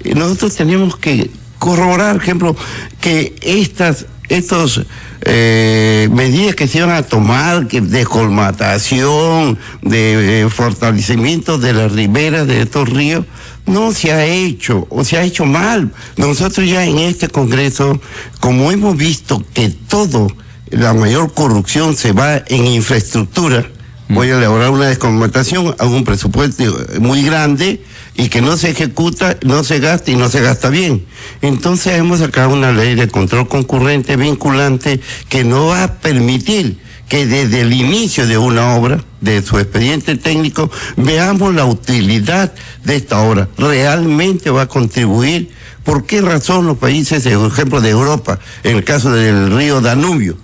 nosotros 0.03 0.55
tenemos 0.55 0.97
que 0.97 1.31
corroborar, 1.63 2.15
por 2.15 2.23
ejemplo, 2.23 2.57
que 3.01 3.37
estas 3.41 4.07
estos 4.29 4.83
eh, 5.21 6.09
medidas 6.11 6.57
que 6.57 6.67
se 6.67 6.79
iban 6.79 6.91
a 6.91 7.03
tomar 7.03 7.69
que 7.69 7.81
de 7.81 8.05
colmatación, 8.05 9.59
de 9.83 10.43
eh, 10.43 10.49
fortalecimiento 10.49 11.59
de 11.59 11.73
las 11.75 11.93
riberas 11.93 12.47
de 12.47 12.63
estos 12.63 12.89
ríos, 12.89 13.25
no 13.67 13.93
se 13.93 14.11
ha 14.11 14.25
hecho 14.25 14.87
o 14.91 15.05
se 15.05 15.19
ha 15.19 15.23
hecho 15.23 15.45
mal. 15.45 15.93
Nosotros 16.17 16.69
ya 16.69 16.85
en 16.85 16.99
este 16.99 17.29
Congreso, 17.29 18.01
como 18.41 18.73
hemos 18.73 18.97
visto 18.97 19.45
que 19.55 19.69
todo, 19.69 20.29
la 20.71 20.95
mayor 20.95 21.33
corrupción 21.33 21.95
se 21.95 22.13
va 22.13 22.43
en 22.47 22.67
infraestructura, 22.67 23.67
voy 24.09 24.31
a 24.31 24.39
elaborar 24.39 24.71
una 24.71 24.87
descolmatación, 24.87 25.77
hago 25.79 25.95
un 25.95 26.05
presupuesto 26.05 26.65
muy 26.99 27.23
grande 27.23 27.85
y 28.15 28.29
que 28.29 28.43
no 28.43 28.57
se 28.57 28.71
ejecuta, 28.71 29.37
no 29.45 29.65
se 29.65 29.79
gasta 29.79 30.11
y 30.11 30.17
no 30.17 30.29
se 30.29 30.41
gasta 30.41 30.69
bien. 30.69 31.07
Entonces 31.41 31.99
hemos 31.99 32.21
sacado 32.21 32.51
una 32.51 32.73
ley 32.73 32.95
de 32.95 33.09
control 33.09 33.49
concurrente 33.49 34.17
vinculante 34.17 35.01
que 35.29 35.45
no 35.45 35.67
va 35.67 35.85
a 35.85 35.95
permitir 35.95 36.79
que 37.09 37.27
desde 37.27 37.61
el 37.61 37.73
inicio 37.73 38.27
de 38.27 38.39
una 38.39 38.75
obra, 38.75 39.05
de 39.21 39.43
su 39.43 39.59
expediente 39.59 40.17
técnico, 40.17 40.71
veamos 40.97 41.55
la 41.55 41.67
utilidad 41.67 42.53
de 42.85 42.97
esta 42.97 43.21
obra. 43.21 43.49
Realmente 43.59 44.51
va 44.51 44.63
a 44.63 44.69
contribuir. 44.69 45.51
¿Por 45.85 46.07
qué 46.07 46.23
razón 46.23 46.67
los 46.67 46.79
países, 46.79 47.27
por 47.27 47.53
ejemplo, 47.53 47.81
de 47.81 47.91
Europa, 47.91 48.39
en 48.63 48.77
el 48.77 48.85
caso 48.85 49.13
del 49.13 49.55
río 49.55 49.81
Danubio, 49.81 50.37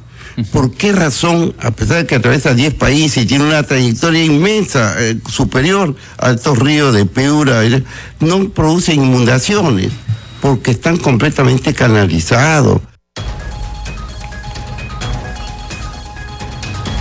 ¿Por 0.53 0.71
qué 0.77 0.93
razón, 0.93 1.55
a 1.61 1.71
pesar 1.71 1.99
de 1.99 2.07
que 2.07 2.17
atraviesa 2.17 2.55
10 2.55 2.75
países 2.75 3.25
y 3.25 3.27
tiene 3.27 3.45
una 3.45 3.63
trayectoria 3.63 4.25
inmensa, 4.25 4.95
eh, 4.99 5.19
superior 5.29 5.95
a 6.19 6.31
estos 6.31 6.59
ríos 6.59 6.95
de 6.95 7.07
Peura, 7.07 7.65
eh, 7.65 7.83
no 8.21 8.49
producen 8.51 9.05
inundaciones? 9.05 9.93
Porque 10.41 10.71
están 10.71 10.97
completamente 10.97 11.75
canalizados. 11.75 12.81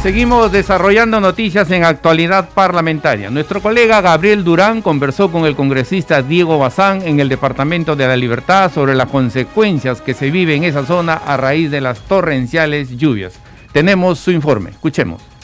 Seguimos 0.04 0.51
desarrollando 0.51 1.20
noticias 1.20 1.70
en 1.72 1.84
actualidad 1.84 2.50
parlamentaria. 2.50 3.32
Nuestro 3.32 3.62
colega 3.62 4.00
Gabriel 4.00 4.44
Durán 4.44 4.82
conversó 4.82 5.32
con 5.32 5.46
el 5.46 5.56
congresista 5.56 6.22
Diego 6.22 6.60
Bazán 6.60 7.01
en 7.01 7.20
el 7.20 7.30
Departamento 7.30 7.96
de 7.96 8.08
la 8.08 8.16
Libertad 8.16 8.72
sobre 8.72 8.96
las 8.96 9.10
consecuencias 9.10 10.00
que 10.00 10.13
se 10.13 10.30
vive 10.30 10.56
en 10.56 10.63
esa 10.63 10.86
zona 10.86 11.16
a 11.16 11.36
raíz 11.36 11.72
de 11.72 11.82
las 11.82 12.00
torrenciales 12.01 12.96
lluvias. 12.96 13.34
Tenemos 13.74 14.20
su 14.20 14.32
informe. 14.32 14.70
Escuchemos. 14.70 15.37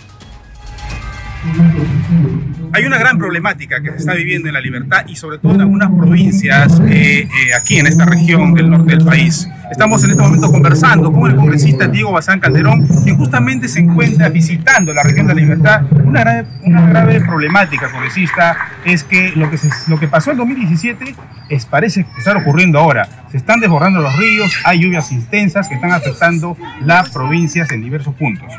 Hay 2.72 2.86
una 2.86 2.98
gran 2.98 3.18
problemática 3.18 3.82
que 3.82 3.92
se 3.92 3.98
está 3.98 4.14
viviendo 4.14 4.48
en 4.48 4.54
la 4.54 4.62
libertad 4.62 5.06
y 5.08 5.16
sobre 5.16 5.38
todo 5.38 5.56
en 5.56 5.62
algunas 5.62 5.90
provincias 5.92 6.80
eh, 6.88 7.22
eh, 7.22 7.54
aquí 7.54 7.80
en 7.80 7.88
esta 7.88 8.06
región 8.06 8.54
del 8.54 8.70
norte 8.70 8.96
del 8.96 9.06
país. 9.06 9.48
Estamos 9.70 10.04
en 10.04 10.12
este 10.12 10.22
momento 10.22 10.52
conversando 10.52 11.12
con 11.12 11.30
el 11.30 11.36
congresista 11.36 11.88
Diego 11.88 12.12
Bazán 12.12 12.40
Calderón, 12.40 12.88
que 13.04 13.14
justamente 13.14 13.68
se 13.68 13.80
encuentra 13.80 14.30
visitando 14.30 14.94
la 14.94 15.04
región 15.04 15.28
de 15.28 15.36
la 15.36 15.42
libertad. 15.42 15.82
Una 16.04 16.22
grave, 16.22 16.48
una 16.64 16.88
grave 16.88 17.22
problemática, 17.22 17.92
congresista, 17.92 18.56
es 18.86 19.04
que 19.04 19.34
lo 19.36 19.50
que, 19.50 19.58
lo 19.88 20.00
que 20.00 20.08
pasó 20.08 20.32
en 20.32 20.38
2017 20.38 21.16
es, 21.50 21.66
parece 21.66 22.06
estar 22.18 22.38
ocurriendo 22.38 22.80
ahora. 22.80 23.08
Se 23.32 23.38
están 23.38 23.60
desbordando 23.60 24.00
los 24.00 24.16
ríos, 24.16 24.54
hay 24.64 24.80
lluvias 24.80 25.12
intensas 25.12 25.68
que 25.68 25.76
están 25.76 25.92
afectando 25.92 26.58
las 26.82 27.10
provincias 27.10 27.70
en 27.72 27.82
diversos 27.82 28.16
puntos 28.16 28.52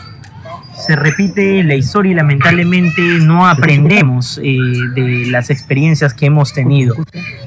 se 0.76 0.96
repite 0.96 1.62
la 1.62 1.74
historia 1.74 2.12
y 2.12 2.14
lamentablemente 2.14 3.02
no 3.20 3.46
aprendemos 3.46 4.40
eh, 4.42 4.58
de 4.94 5.26
las 5.30 5.50
experiencias 5.50 6.14
que 6.14 6.26
hemos 6.26 6.52
tenido. 6.52 6.94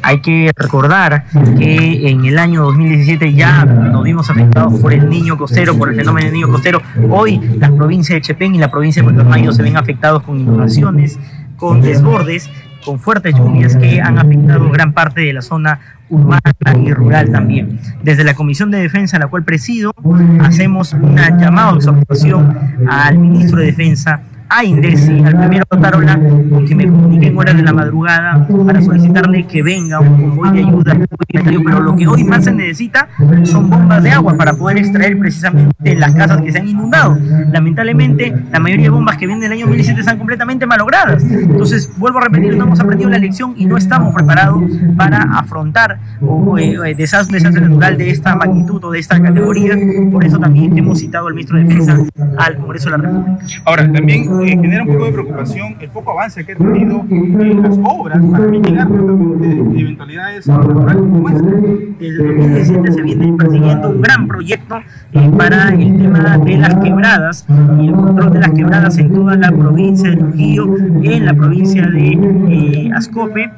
Hay 0.02 0.22
que 0.22 0.52
recordar 0.56 1.26
que 1.58 2.10
en 2.10 2.26
el 2.26 2.38
año 2.38 2.64
2017 2.64 3.34
ya 3.34 3.66
nos 3.66 4.04
vimos 4.04 4.30
afectados 4.30 4.80
por 4.80 4.94
el 4.94 5.10
niño 5.10 5.38
costero, 5.38 5.78
por 5.78 5.90
el 5.90 5.96
fenómeno 5.96 6.26
del 6.26 6.34
niño 6.34 6.50
costero. 6.50 6.82
Hoy 7.10 7.40
las 7.60 7.72
provincias 7.72 8.16
de 8.16 8.22
Chepén 8.22 8.56
y 8.56 8.60
la 8.60 8.72
provincia 8.72 9.04
de 9.04 9.12
Puerto 9.12 9.52
se 9.52 9.64
ven 9.64 9.78
afectados 9.78 10.24
con 10.24 10.40
inundaciones, 10.40 11.20
con 11.58 11.82
desbordes 11.82 12.50
con 12.88 13.00
fuertes 13.02 13.36
lluvias 13.36 13.76
que 13.76 14.00
han 14.00 14.18
afectado 14.18 14.70
gran 14.70 14.94
parte 14.94 15.20
de 15.20 15.34
la 15.34 15.42
zona 15.42 15.78
urbana 16.10 16.40
y 16.82 16.94
rural 16.94 17.30
también. 17.34 17.82
Desde 18.02 18.24
la 18.24 18.34
Comisión 18.34 18.72
de 18.72 18.78
Defensa, 18.78 19.20
la 19.20 19.28
cual 19.28 19.44
presido, 19.44 19.94
hacemos 20.40 20.94
una 20.94 21.38
llamada 21.38 21.74
de 21.74 21.78
exhortación 21.80 22.58
al 22.90 23.20
ministro 23.20 23.60
de 23.60 23.66
Defensa 23.66 24.22
a 24.50 24.64
Indesi, 24.64 25.24
al 25.24 25.38
primero 25.38 25.66
Tarola, 25.66 26.20
que 26.68 26.76
me 26.76 26.86
comunique 26.86 27.28
en 27.28 27.38
horas 27.38 27.56
de 27.56 27.64
la 27.64 27.74
madrugada 27.74 28.48
para 28.66 28.82
solicitarle 28.82 29.46
que 29.46 29.62
venga 29.62 30.00
un 30.00 30.22
convoy 30.22 30.52
de 30.52 30.60
ayuda. 30.60 30.98
Pero 31.32 31.80
lo 31.82 31.96
que 31.96 32.08
hoy 32.08 32.24
más 32.24 32.46
se 32.46 32.52
necesita 32.52 33.10
son 33.44 33.70
bombas 33.70 34.04
de 34.04 34.12
agua 34.12 34.36
para 34.38 34.54
poder 34.54 34.78
extraer 34.78 35.18
precisamente 35.18 35.96
las 35.96 36.14
casas 36.14 36.42
que 36.42 36.52
se 36.52 36.60
han 36.60 36.68
inundado. 36.68 37.18
Lamentablemente, 37.52 38.34
la 38.52 38.60
mayoría 38.60 38.86
de 38.86 38.90
bombas 38.90 39.18
que 39.18 39.26
vienen 39.26 39.42
del 39.42 39.52
año 39.52 39.66
2017 39.66 40.00
están 40.02 40.18
completamente 40.18 40.66
malogradas. 40.66 41.24
Entonces, 41.24 41.90
vuelvo 41.98 42.20
a 42.20 42.22
repetir, 42.24 42.56
no 42.56 42.66
hemos 42.66 42.80
aprendido 42.80 43.10
la 43.10 43.18
lección 43.18 43.54
y 43.58 43.66
no 43.66 43.78
estamos 43.78 44.14
preparados 44.14 44.64
para 44.96 45.22
afrontar 45.24 46.00
un 46.22 46.58
eh, 46.60 46.96
desastre, 46.96 47.40
natural 47.40 47.98
de 47.98 48.10
esta 48.10 48.36
magnitud 48.36 48.84
o 48.84 48.92
de 48.92 49.00
esta 49.00 49.22
categoría. 49.22 49.76
Por 50.12 50.24
eso 50.24 50.40
también 50.40 50.78
hemos 50.78 51.00
citado 51.00 51.28
al 51.28 51.34
ministro 51.34 51.58
de 51.58 51.64
Defensa 51.66 51.98
al 52.38 52.58
Congreso 52.58 52.90
de 52.90 52.98
la 52.98 53.04
República. 53.04 53.62
Ahora, 53.66 53.92
también 53.92 54.37
eh, 54.44 54.50
genera 54.50 54.84
un 54.84 54.90
poco 54.90 55.06
de 55.06 55.12
preocupación 55.12 55.76
el 55.80 55.90
poco 55.90 56.12
avance 56.12 56.46
que 56.46 56.54
ha 56.54 56.56
tenido 56.56 57.06
en 57.10 57.62
las 57.62 57.78
obras 57.84 58.22
para 58.32 58.48
mitigar 58.48 58.88
justamente 58.88 59.80
eventualidades 59.80 60.48
electorales 60.48 61.02
como 61.02 61.30
esta. 61.30 61.52
Desde 62.00 62.24
2017 62.24 62.92
se 62.92 63.02
viene 63.02 63.34
persiguiendo 63.38 63.90
un 63.90 64.02
gran 64.02 64.28
proyecto 64.28 64.78
eh, 65.14 65.32
para 65.38 65.70
el 65.70 65.98
tema 65.98 66.38
de 66.38 66.58
las 66.58 66.76
quebradas 66.76 67.46
y 67.80 67.88
el 67.88 67.94
control 67.94 68.34
de 68.34 68.40
las 68.40 68.52
quebradas 68.52 68.98
en 68.98 69.14
toda 69.14 69.36
la 69.36 69.52
provincia 69.52 70.10
de 70.10 70.18
Trujillo, 70.18 70.68
en 71.04 71.26
la 71.26 71.34
provincia 71.34 71.88
de 71.88 72.12
eh, 72.50 72.92
Ascope 72.96 73.50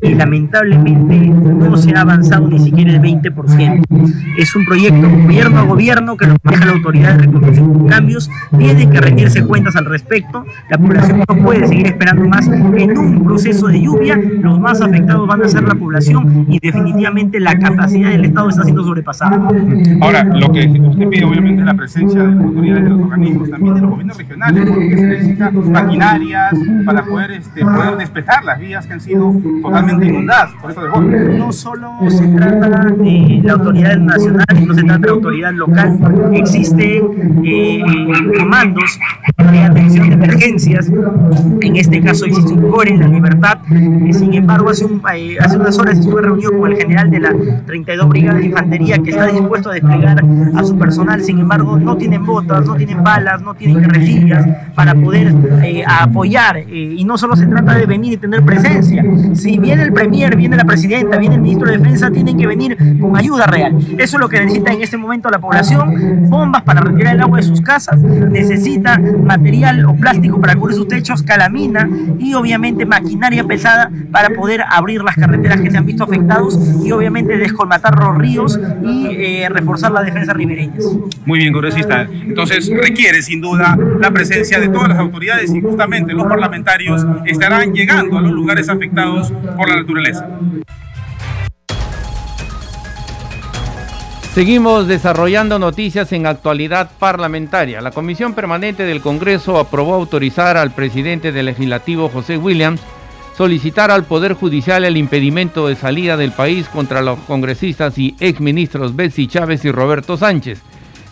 y 0.00 0.14
lamentablemente 0.14 1.18
no 1.18 1.76
se 1.76 1.94
ha 1.94 2.00
avanzado 2.00 2.48
ni 2.48 2.58
siquiera 2.58 2.92
el 2.92 3.00
20%. 3.00 3.82
Es 4.38 4.56
un 4.56 4.64
proyecto 4.64 5.08
gobierno 5.08 5.60
a 5.60 5.62
gobierno 5.64 6.16
que 6.16 6.26
lo 6.26 6.36
maneja 6.42 6.66
la 6.66 6.72
autoridad 6.72 7.14
de 7.14 7.26
reconstrucción 7.26 7.84
y 7.84 7.88
cambios, 7.88 8.30
tiene 8.56 8.88
que 8.88 9.00
rendirse 9.00 9.44
cuentas 9.44 9.76
al 9.76 9.84
respecto, 9.86 10.21
la 10.68 10.78
población 10.78 11.22
no 11.28 11.36
puede 11.36 11.66
seguir 11.66 11.86
esperando 11.86 12.28
más. 12.28 12.46
En 12.48 12.98
un 12.98 13.24
proceso 13.24 13.66
de 13.68 13.80
lluvia, 13.80 14.16
los 14.16 14.58
más 14.58 14.80
afectados 14.80 15.26
van 15.26 15.42
a 15.42 15.48
ser 15.48 15.62
la 15.64 15.74
población 15.74 16.46
y 16.48 16.58
definitivamente 16.58 17.40
la 17.40 17.58
capacidad 17.58 18.10
del 18.10 18.24
Estado 18.24 18.48
está 18.48 18.62
siendo 18.62 18.82
sobrepasada. 18.82 19.48
Ahora, 20.00 20.24
lo 20.24 20.50
que 20.52 20.66
usted 20.66 21.08
pide 21.08 21.24
obviamente 21.24 21.60
es 21.60 21.66
la 21.66 21.74
presencia 21.74 22.22
de 22.22 22.34
las 22.34 22.44
autoridades 22.44 22.84
de 22.84 22.90
los 22.90 23.00
organismos, 23.02 23.50
también 23.50 23.74
de 23.74 23.80
los 23.80 23.90
gobiernos 23.90 24.16
regionales, 24.16 24.70
porque 24.70 24.96
se 24.96 25.06
necesitan 25.06 25.72
maquinarias 25.72 26.54
para 26.86 27.04
poder, 27.04 27.30
este, 27.32 27.62
poder 27.62 27.96
despejar 27.96 28.44
las 28.44 28.58
vías 28.58 28.86
que 28.86 28.92
han 28.92 29.00
sido 29.00 29.34
totalmente 29.62 30.06
inundadas 30.06 30.50
por 30.60 30.70
esto 30.70 31.00
de 31.00 31.38
No 31.38 31.52
solo 31.52 31.98
se 32.08 32.28
trata 32.28 32.68
de 32.68 33.40
la 33.42 33.52
autoridad 33.52 33.96
nacional, 33.98 34.46
no 34.66 34.74
se 34.74 34.82
trata 34.82 34.98
de 34.98 35.06
la 35.06 35.12
autoridad 35.12 35.52
local, 35.52 35.98
existen 36.32 37.42
eh, 37.44 37.82
comandos 38.38 38.98
de 39.38 39.60
atención 39.60 40.11
emergencias, 40.12 40.90
en 41.60 41.76
este 41.76 42.00
caso 42.00 42.26
existe 42.26 42.52
un 42.52 42.70
core 42.70 42.90
en 42.90 43.00
la 43.00 43.08
libertad, 43.08 43.58
eh, 43.70 44.12
sin 44.12 44.34
embargo 44.34 44.70
hace, 44.70 44.84
un, 44.84 45.02
eh, 45.14 45.36
hace 45.40 45.56
unas 45.56 45.78
horas 45.78 45.98
estuve 45.98 46.22
reunido 46.22 46.52
con 46.58 46.70
el 46.70 46.76
general 46.76 47.10
de 47.10 47.20
la 47.20 47.34
32 47.66 48.08
Brigada 48.08 48.38
de 48.38 48.46
Infantería 48.46 48.98
que 48.98 49.10
está 49.10 49.26
dispuesto 49.26 49.70
a 49.70 49.74
desplegar 49.74 50.24
a 50.54 50.64
su 50.64 50.78
personal, 50.78 51.22
sin 51.22 51.38
embargo 51.38 51.78
no 51.78 51.96
tienen 51.96 52.24
botas, 52.24 52.66
no 52.66 52.74
tienen 52.74 53.02
balas, 53.02 53.42
no 53.42 53.54
tienen 53.54 53.82
carretillas 53.82 54.46
para 54.74 54.94
poder 54.94 55.34
apoyar. 55.86 56.64
Y 56.68 57.04
no 57.04 57.18
solo 57.18 57.36
se 57.36 57.46
trata 57.46 57.74
de 57.74 57.86
venir 57.86 58.14
y 58.14 58.16
tener 58.16 58.42
presencia, 58.42 59.04
si 59.34 59.58
viene 59.58 59.82
el 59.82 59.92
Premier, 59.92 60.36
viene 60.36 60.56
la 60.56 60.64
Presidenta, 60.64 61.18
viene 61.18 61.36
el 61.36 61.40
Ministro 61.40 61.70
de 61.70 61.78
Defensa, 61.78 62.10
tienen 62.10 62.36
que 62.36 62.46
venir 62.46 62.76
con 63.00 63.16
ayuda 63.16 63.46
real. 63.46 63.76
Eso 63.98 64.16
es 64.16 64.20
lo 64.20 64.28
que 64.28 64.40
necesita 64.40 64.72
en 64.72 64.82
este 64.82 64.96
momento 64.96 65.30
la 65.30 65.38
población, 65.38 66.28
bombas 66.28 66.62
para 66.62 66.80
retirar 66.80 67.14
el 67.14 67.20
agua 67.20 67.38
de 67.38 67.44
sus 67.44 67.60
casas, 67.60 67.98
necesita 68.00 68.98
material 68.98 69.84
o 69.86 69.94
plástico 70.02 70.40
para 70.40 70.56
cubrir 70.56 70.76
sus 70.76 70.88
techos, 70.88 71.22
calamina 71.22 71.88
y 72.18 72.34
obviamente 72.34 72.84
maquinaria 72.84 73.44
pesada 73.44 73.90
para 74.10 74.30
poder 74.30 74.62
abrir 74.68 75.02
las 75.02 75.16
carreteras 75.16 75.60
que 75.60 75.70
se 75.70 75.78
han 75.78 75.86
visto 75.86 76.04
afectados 76.04 76.58
y 76.84 76.90
obviamente 76.92 77.38
descolmatar 77.38 77.98
los 77.98 78.18
ríos 78.18 78.60
y 78.84 79.06
eh, 79.06 79.48
reforzar 79.48 79.92
la 79.92 80.02
defensa 80.02 80.32
ribereña. 80.34 80.74
Muy 81.24 81.38
bien, 81.38 81.52
congresista. 81.52 82.02
Entonces 82.02 82.68
requiere 82.68 83.22
sin 83.22 83.40
duda 83.40 83.78
la 84.00 84.10
presencia 84.10 84.58
de 84.58 84.68
todas 84.68 84.88
las 84.88 84.98
autoridades 84.98 85.54
y 85.54 85.60
justamente 85.60 86.12
los 86.12 86.26
parlamentarios 86.26 87.06
estarán 87.24 87.72
llegando 87.72 88.18
a 88.18 88.20
los 88.20 88.32
lugares 88.32 88.68
afectados 88.68 89.32
por 89.56 89.68
la 89.68 89.76
naturaleza. 89.76 90.26
Seguimos 94.34 94.88
desarrollando 94.88 95.58
noticias 95.58 96.10
en 96.12 96.26
actualidad 96.26 96.90
parlamentaria. 96.98 97.82
La 97.82 97.90
Comisión 97.90 98.32
Permanente 98.32 98.84
del 98.84 99.02
Congreso 99.02 99.58
aprobó 99.58 99.92
autorizar 99.92 100.56
al 100.56 100.70
presidente 100.70 101.32
del 101.32 101.44
legislativo 101.44 102.08
José 102.08 102.38
Williams 102.38 102.80
solicitar 103.36 103.90
al 103.90 104.04
Poder 104.04 104.32
Judicial 104.32 104.86
el 104.86 104.96
impedimento 104.96 105.68
de 105.68 105.76
salida 105.76 106.16
del 106.16 106.32
país 106.32 106.66
contra 106.68 107.02
los 107.02 107.18
congresistas 107.20 107.98
y 107.98 108.16
exministros 108.20 108.96
Betsy 108.96 109.26
Chávez 109.26 109.66
y 109.66 109.70
Roberto 109.70 110.16
Sánchez, 110.16 110.62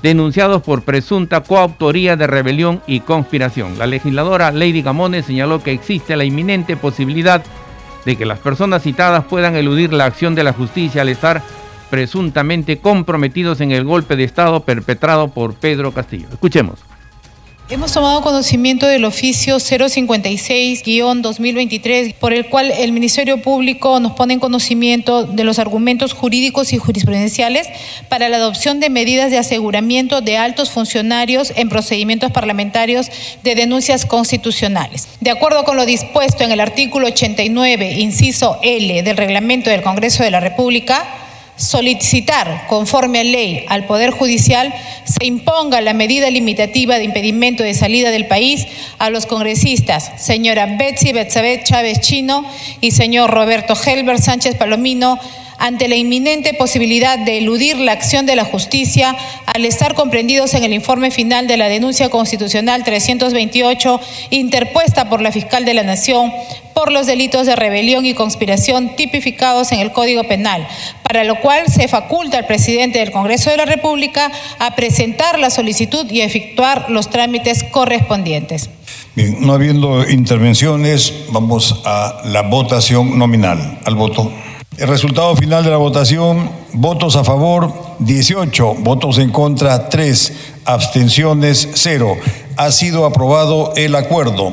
denunciados 0.03 0.63
por 0.63 0.83
presunta 0.83 1.43
coautoría 1.43 2.17
de 2.17 2.27
rebelión 2.27 2.81
y 2.87 3.01
conspiración. 3.01 3.79
La 3.79 3.87
legisladora 3.87 4.51
Lady 4.51 4.81
Gamones 4.81 5.27
señaló 5.27 5.63
que 5.63 5.73
existe 5.73 6.17
la 6.17 6.25
inminente 6.25 6.75
posibilidad 6.75 7.43
de 8.07 8.17
que 8.17 8.25
las 8.25 8.39
personas 8.39 8.83
citadas 8.83 9.25
puedan 9.25 9.57
eludir 9.57 9.93
la 9.93 10.07
acción 10.07 10.35
de 10.35 10.45
la 10.45 10.55
justicia 10.55 11.03
al 11.03 11.11
estar 11.11 11.43
presuntamente 11.91 12.79
comprometidos 12.79 13.61
en 13.61 13.73
el 13.73 13.85
golpe 13.85 14.17
de 14.17 14.25
Estado 14.25 14.65
perpetrado 14.65 15.29
por 15.29 15.55
Pedro 15.55 15.93
Castillo. 15.93 16.29
Escuchemos. 16.33 16.79
Hemos 17.71 17.93
tomado 17.93 18.21
conocimiento 18.23 18.87
del 18.89 19.05
oficio 19.05 19.59
056-2023, 19.59 22.15
por 22.15 22.33
el 22.33 22.49
cual 22.49 22.73
el 22.73 22.91
Ministerio 22.91 23.41
Público 23.43 24.01
nos 24.01 24.15
pone 24.15 24.35
en 24.35 24.41
conocimiento 24.41 25.23
de 25.23 25.45
los 25.45 25.61
argumentos 25.61 26.13
jurídicos 26.13 26.73
y 26.73 26.79
jurisprudenciales 26.79 27.69
para 28.09 28.29
la 28.29 28.39
adopción 28.39 28.81
de 28.81 28.91
medidas 28.91 29.31
de 29.31 29.39
aseguramiento 29.39 30.21
de 30.21 30.37
altos 30.37 30.73
funcionarios 30.73 31.53
en 31.55 31.69
procedimientos 31.69 32.33
parlamentarios 32.33 33.09
de 33.45 33.55
denuncias 33.55 34.05
constitucionales. 34.05 35.07
De 35.21 35.31
acuerdo 35.31 35.63
con 35.63 35.77
lo 35.77 35.87
dispuesto 35.87 36.43
en 36.43 36.51
el 36.51 36.59
artículo 36.59 37.07
89, 37.07 38.01
inciso 38.01 38.59
L 38.65 39.01
del 39.05 39.17
reglamento 39.17 39.71
del 39.71 39.83
Congreso 39.83 40.25
de 40.25 40.33
la 40.33 40.41
República, 40.41 41.20
solicitar, 41.61 42.67
conforme 42.69 43.21
a 43.21 43.25
ley, 43.25 43.67
al 43.69 43.85
Poder 43.85 44.11
Judicial 44.11 44.73
se 45.05 45.27
imponga 45.27 45.83
la 45.83 45.93
medida 45.93 46.31
limitativa 46.31 46.97
de 46.97 47.05
impedimento 47.05 47.63
de 47.63 47.75
salida 47.75 48.11
del 48.11 48.27
país 48.27 48.67
a 48.99 49.11
los 49.11 49.27
congresistas, 49.27 50.11
señora 50.17 50.65
Betsy 50.79 51.13
Betzabet 51.13 51.65
Chávez 51.65 52.01
Chino 52.01 52.47
y 52.81 52.93
señor 52.93 53.31
Roberto 53.31 53.75
Helber 53.75 54.19
Sánchez 54.19 54.57
Palomino, 54.57 55.19
ante 55.61 55.87
la 55.87 55.95
inminente 55.95 56.55
posibilidad 56.55 57.19
de 57.19 57.39
eludir 57.39 57.77
la 57.77 57.93
acción 57.93 58.27
de 58.27 58.35
la 58.35 58.45
justicia 58.45 59.15
al 59.47 59.65
estar 59.65 59.95
comprendidos 59.95 60.55
en 60.55 60.65
el 60.65 60.73
informe 60.73 61.11
final 61.11 61.47
de 61.47 61.57
la 61.57 61.69
denuncia 61.69 62.09
constitucional 62.09 62.83
328 62.83 64.01
interpuesta 64.31 65.09
por 65.09 65.21
la 65.21 65.31
fiscal 65.31 65.65
de 65.65 65.75
la 65.75 65.83
Nación 65.83 66.33
por 66.75 66.93
los 66.93 67.07
delitos 67.07 67.47
de 67.47 67.57
rebelión 67.57 68.07
y 68.07 68.15
conspiración 68.15 68.97
tipificados 68.97 69.71
en 69.73 69.81
el 69.81 69.93
Código 69.93 70.25
Penal, 70.25 70.67
para 71.03 71.25
lo 71.25 71.39
cual 71.41 71.67
se 71.69 71.89
faculta 71.89 72.39
al 72.39 72.47
presidente 72.47 73.01
del 73.01 73.11
Congreso 73.11 73.51
de 73.51 73.59
la 73.59 73.67
República 73.67 74.33
a 74.59 74.75
presentar 74.77 75.39
la 75.39 75.51
solicitud 75.51 76.11
y 76.11 76.23
efectuar 76.23 76.91
los 76.91 77.11
trámites 77.11 77.65
correspondientes. 77.65 78.71
Bien, 79.15 79.37
no 79.41 79.53
habiendo 79.53 80.09
intervenciones, 80.09 81.13
vamos 81.31 81.83
a 81.85 82.23
la 82.25 82.43
votación 82.43 83.19
nominal. 83.19 83.79
Al 83.85 83.97
voto. 83.97 84.33
El 84.81 84.89
resultado 84.89 85.37
final 85.37 85.63
de 85.63 85.69
la 85.69 85.77
votación, 85.77 86.51
votos 86.73 87.15
a 87.15 87.23
favor 87.23 87.71
18, 87.99 88.77
votos 88.79 89.19
en 89.19 89.31
contra 89.31 89.91
3, 89.91 90.55
abstenciones 90.65 91.69
0. 91.75 92.17
Ha 92.57 92.71
sido 92.71 93.05
aprobado 93.05 93.75
el 93.77 93.95
acuerdo. 93.95 94.53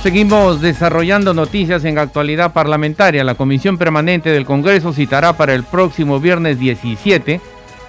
Seguimos 0.00 0.60
desarrollando 0.60 1.34
noticias 1.34 1.84
en 1.84 1.98
actualidad 1.98 2.52
parlamentaria. 2.52 3.24
La 3.24 3.34
Comisión 3.34 3.78
Permanente 3.78 4.30
del 4.30 4.46
Congreso 4.46 4.92
citará 4.92 5.32
para 5.32 5.52
el 5.52 5.64
próximo 5.64 6.20
viernes 6.20 6.56
17 6.60 7.40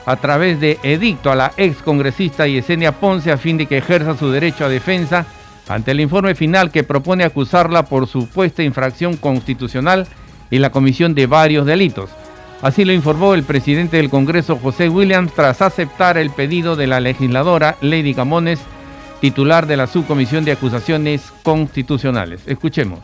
a 0.08 0.16
través 0.16 0.60
de 0.60 0.80
edicto 0.82 1.32
a 1.32 1.36
la 1.36 1.54
ex 1.58 1.84
congresista 1.84 2.48
Yesenia 2.48 2.94
Ponce 2.94 3.32
a 3.32 3.38
fin 3.38 3.58
de 3.58 3.68
que 3.68 3.78
ejerza 3.78 4.18
su 4.18 4.32
derecho 4.32 4.66
a 4.66 4.70
defensa 4.70 5.28
ante 5.74 5.92
el 5.92 6.02
informe 6.02 6.36
final 6.36 6.70
que 6.70 6.84
propone 6.84 7.24
acusarla 7.24 7.86
por 7.86 8.08
supuesta 8.08 8.62
infracción 8.62 9.16
constitucional 9.16 10.06
y 10.50 10.60
la 10.60 10.70
comisión 10.70 11.16
de 11.16 11.28
varios 11.28 11.66
delitos. 11.66 12.10
Así 12.62 12.84
lo 12.84 12.92
informó 12.92 13.34
el 13.34 13.44
presidente 13.44 13.98
del 13.98 14.10
Congreso, 14.10 14.58
José 14.58 14.90
Williams, 14.90 15.34
tras 15.34 15.62
aceptar 15.62 16.18
el 16.18 16.30
pedido 16.30 16.76
de 16.76 16.88
la 16.88 17.00
legisladora 17.00 17.78
Lady 17.82 18.14
Camones, 18.14 18.60
titular 19.22 19.66
de 19.66 19.78
la 19.78 19.88
Subcomisión 19.88 20.44
de 20.44 20.52
Acusaciones 20.52 21.32
Constitucionales. 21.42 22.42
Escuchemos. 22.46 23.00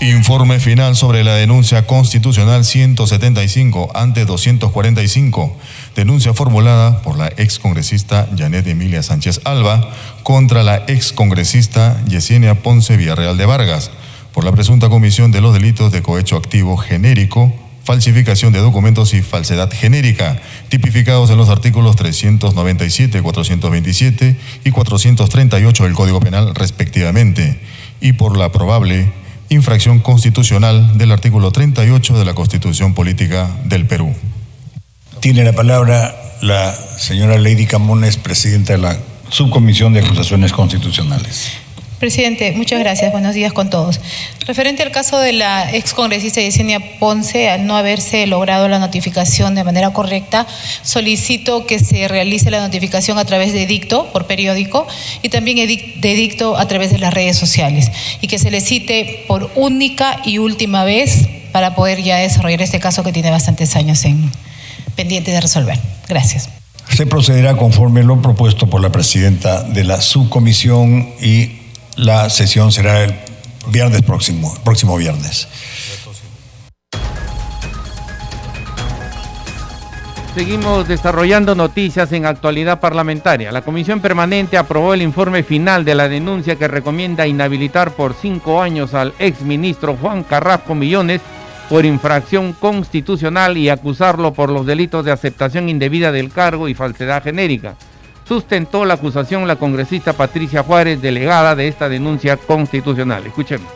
Informe 0.00 0.60
final 0.60 0.94
sobre 0.94 1.24
la 1.24 1.36
denuncia 1.36 1.86
constitucional 1.86 2.66
175 2.66 3.92
ante 3.94 4.26
245, 4.26 5.56
denuncia 5.94 6.34
formulada 6.34 7.00
por 7.00 7.16
la 7.16 7.28
excongresista 7.38 8.28
Janet 8.36 8.66
Emilia 8.66 9.02
Sánchez 9.02 9.40
Alba 9.44 9.90
contra 10.22 10.62
la 10.62 10.84
excongresista 10.86 11.98
Yesenia 12.08 12.62
Ponce 12.62 12.98
Villarreal 12.98 13.38
de 13.38 13.46
Vargas 13.46 13.90
por 14.34 14.44
la 14.44 14.52
presunta 14.52 14.90
comisión 14.90 15.32
de 15.32 15.40
los 15.40 15.54
delitos 15.54 15.90
de 15.92 16.02
cohecho 16.02 16.36
activo 16.36 16.76
genérico, 16.76 17.54
falsificación 17.82 18.52
de 18.52 18.58
documentos 18.58 19.14
y 19.14 19.22
falsedad 19.22 19.72
genérica, 19.72 20.38
tipificados 20.68 21.30
en 21.30 21.38
los 21.38 21.48
artículos 21.48 21.96
397, 21.96 23.22
427 23.22 24.36
y 24.62 24.70
438 24.72 25.84
del 25.84 25.94
Código 25.94 26.20
Penal 26.20 26.54
respectivamente, 26.54 27.58
y 28.02 28.12
por 28.12 28.36
la 28.36 28.52
probable 28.52 29.10
infracción 29.48 30.00
constitucional 30.00 30.98
del 30.98 31.12
artículo 31.12 31.50
38 31.50 32.18
de 32.18 32.24
la 32.24 32.34
Constitución 32.34 32.94
Política 32.94 33.48
del 33.64 33.86
Perú. 33.86 34.14
Tiene 35.20 35.44
la 35.44 35.52
palabra 35.52 36.14
la 36.40 36.74
señora 36.98 37.38
Lady 37.38 37.66
Camones, 37.66 38.16
presidenta 38.16 38.74
de 38.74 38.78
la 38.78 38.98
Subcomisión 39.30 39.92
de 39.92 40.00
Acusaciones 40.00 40.52
Constitucionales. 40.52 41.65
Presidente, 41.98 42.52
muchas 42.52 42.78
gracias. 42.78 43.10
Buenos 43.10 43.34
días 43.34 43.54
con 43.54 43.70
todos. 43.70 44.00
Referente 44.46 44.82
al 44.82 44.90
caso 44.90 45.18
de 45.18 45.32
la 45.32 45.72
excongresista 45.72 46.42
Yesenia 46.42 46.98
Ponce, 46.98 47.48
al 47.48 47.66
no 47.66 47.74
haberse 47.74 48.26
logrado 48.26 48.68
la 48.68 48.78
notificación 48.78 49.54
de 49.54 49.64
manera 49.64 49.90
correcta, 49.94 50.46
solicito 50.82 51.66
que 51.66 51.78
se 51.78 52.06
realice 52.06 52.50
la 52.50 52.60
notificación 52.60 53.18
a 53.18 53.24
través 53.24 53.54
de 53.54 53.66
dicto 53.66 54.12
por 54.12 54.26
periódico 54.26 54.86
y 55.22 55.30
también 55.30 55.56
de 55.56 56.14
dicto 56.14 56.58
a 56.58 56.68
través 56.68 56.90
de 56.90 56.98
las 56.98 57.14
redes 57.14 57.38
sociales 57.38 57.90
y 58.20 58.26
que 58.26 58.38
se 58.38 58.50
le 58.50 58.60
cite 58.60 59.24
por 59.26 59.50
única 59.54 60.20
y 60.24 60.36
última 60.36 60.84
vez 60.84 61.26
para 61.50 61.74
poder 61.74 62.02
ya 62.02 62.18
desarrollar 62.18 62.60
este 62.60 62.78
caso 62.78 63.02
que 63.04 63.12
tiene 63.12 63.30
bastantes 63.30 63.74
años 63.74 64.04
en 64.04 64.30
pendiente 64.96 65.30
de 65.30 65.40
resolver. 65.40 65.78
Gracias. 66.08 66.50
Se 66.94 67.06
procederá 67.06 67.56
conforme 67.56 68.02
lo 68.02 68.20
propuesto 68.20 68.68
por 68.68 68.82
la 68.82 68.92
presidenta 68.92 69.62
de 69.62 69.82
la 69.84 70.00
subcomisión 70.02 71.08
y 71.20 71.65
la 71.96 72.28
sesión 72.30 72.72
será 72.72 73.04
el 73.04 73.14
viernes 73.68 74.02
próximo, 74.02 74.54
próximo 74.64 74.96
viernes. 74.96 75.48
Seguimos 80.34 80.86
desarrollando 80.86 81.54
noticias 81.54 82.12
en 82.12 82.26
actualidad 82.26 82.78
parlamentaria. 82.78 83.50
La 83.50 83.62
Comisión 83.62 84.00
Permanente 84.00 84.58
aprobó 84.58 84.92
el 84.92 85.00
informe 85.00 85.42
final 85.42 85.82
de 85.82 85.94
la 85.94 86.10
denuncia 86.10 86.56
que 86.56 86.68
recomienda 86.68 87.26
inhabilitar 87.26 87.92
por 87.92 88.12
cinco 88.12 88.60
años 88.60 88.92
al 88.92 89.14
exministro 89.18 89.96
Juan 89.96 90.24
Carrasco 90.24 90.74
Millones 90.74 91.22
por 91.70 91.86
infracción 91.86 92.52
constitucional 92.52 93.56
y 93.56 93.70
acusarlo 93.70 94.34
por 94.34 94.50
los 94.50 94.66
delitos 94.66 95.06
de 95.06 95.12
aceptación 95.12 95.70
indebida 95.70 96.12
del 96.12 96.30
cargo 96.30 96.68
y 96.68 96.74
falsedad 96.74 97.22
genérica 97.22 97.76
sustentó 98.26 98.84
la 98.84 98.94
acusación 98.94 99.46
la 99.46 99.56
congresista 99.56 100.12
Patricia 100.12 100.62
Juárez, 100.62 101.00
delegada 101.00 101.54
de 101.54 101.68
esta 101.68 101.88
denuncia 101.88 102.36
constitucional. 102.36 103.26
Escuchemos. 103.26 103.68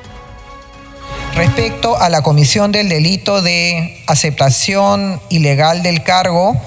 Respecto 1.34 1.96
a 1.96 2.08
la 2.08 2.22
comisión 2.22 2.72
del 2.72 2.88
delito 2.88 3.40
de 3.40 4.02
aceptación 4.06 5.20
ilegal 5.28 5.82
del 5.82 6.02
cargo, 6.02 6.60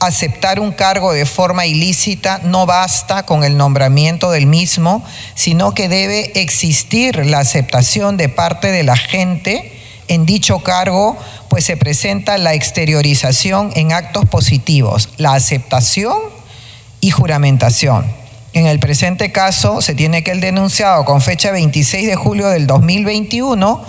aceptar 0.00 0.60
un 0.60 0.72
cargo 0.72 1.12
de 1.12 1.24
forma 1.24 1.66
ilícita 1.66 2.40
no 2.44 2.66
basta 2.66 3.24
con 3.24 3.44
el 3.44 3.56
nombramiento 3.56 4.30
del 4.30 4.46
mismo, 4.46 5.04
sino 5.34 5.72
que 5.72 5.88
debe 5.88 6.40
existir 6.40 7.26
la 7.26 7.38
aceptación 7.38 8.16
de 8.16 8.28
parte 8.28 8.70
de 8.70 8.82
la 8.82 8.96
gente 8.96 9.72
en 10.08 10.26
dicho 10.26 10.60
cargo, 10.60 11.16
pues 11.48 11.64
se 11.64 11.76
presenta 11.76 12.38
la 12.38 12.54
exteriorización 12.54 13.70
en 13.74 13.92
actos 13.92 14.26
positivos, 14.26 15.10
la 15.18 15.34
aceptación 15.34 16.16
juramentación. 17.10 18.06
En 18.52 18.66
el 18.66 18.80
presente 18.80 19.30
caso, 19.30 19.82
se 19.82 19.94
tiene 19.94 20.24
que 20.24 20.30
el 20.30 20.40
denunciado 20.40 21.04
con 21.04 21.20
fecha 21.20 21.50
26 21.50 22.06
de 22.06 22.16
julio 22.16 22.48
del 22.48 22.66
2021 22.66 23.84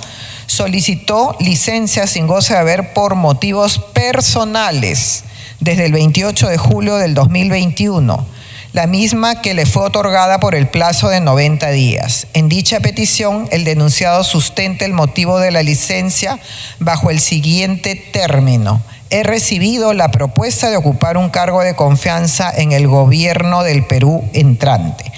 solicitó 0.47 1.35
licencia 1.39 2.07
sin 2.07 2.27
goce 2.27 2.53
de 2.53 2.59
haber 2.59 2.93
por 2.93 3.15
motivos 3.15 3.79
personales 3.79 5.23
desde 5.59 5.85
el 5.85 5.93
28 5.93 6.47
de 6.49 6.57
julio 6.57 6.97
del 6.97 7.13
2021, 7.13 8.25
la 8.73 8.87
misma 8.87 9.41
que 9.41 9.53
le 9.53 9.65
fue 9.65 9.83
otorgada 9.83 10.39
por 10.39 10.55
el 10.55 10.67
plazo 10.67 11.09
de 11.09 11.21
90 11.21 11.69
días. 11.71 12.27
En 12.33 12.49
dicha 12.49 12.79
petición, 12.79 13.47
el 13.51 13.63
denunciado 13.63 14.23
sustenta 14.23 14.85
el 14.85 14.93
motivo 14.93 15.39
de 15.39 15.51
la 15.51 15.63
licencia 15.63 16.39
bajo 16.79 17.09
el 17.09 17.19
siguiente 17.19 17.95
término 17.95 18.81
he 19.09 19.23
recibido 19.23 19.93
la 19.93 20.11
propuesta 20.11 20.69
de 20.69 20.77
ocupar 20.77 21.17
un 21.17 21.29
cargo 21.29 21.61
de 21.61 21.75
confianza 21.75 22.51
en 22.55 22.71
el 22.71 22.87
gobierno 22.87 23.63
del 23.63 23.85
Perú 23.85 24.23
entrante. 24.33 25.11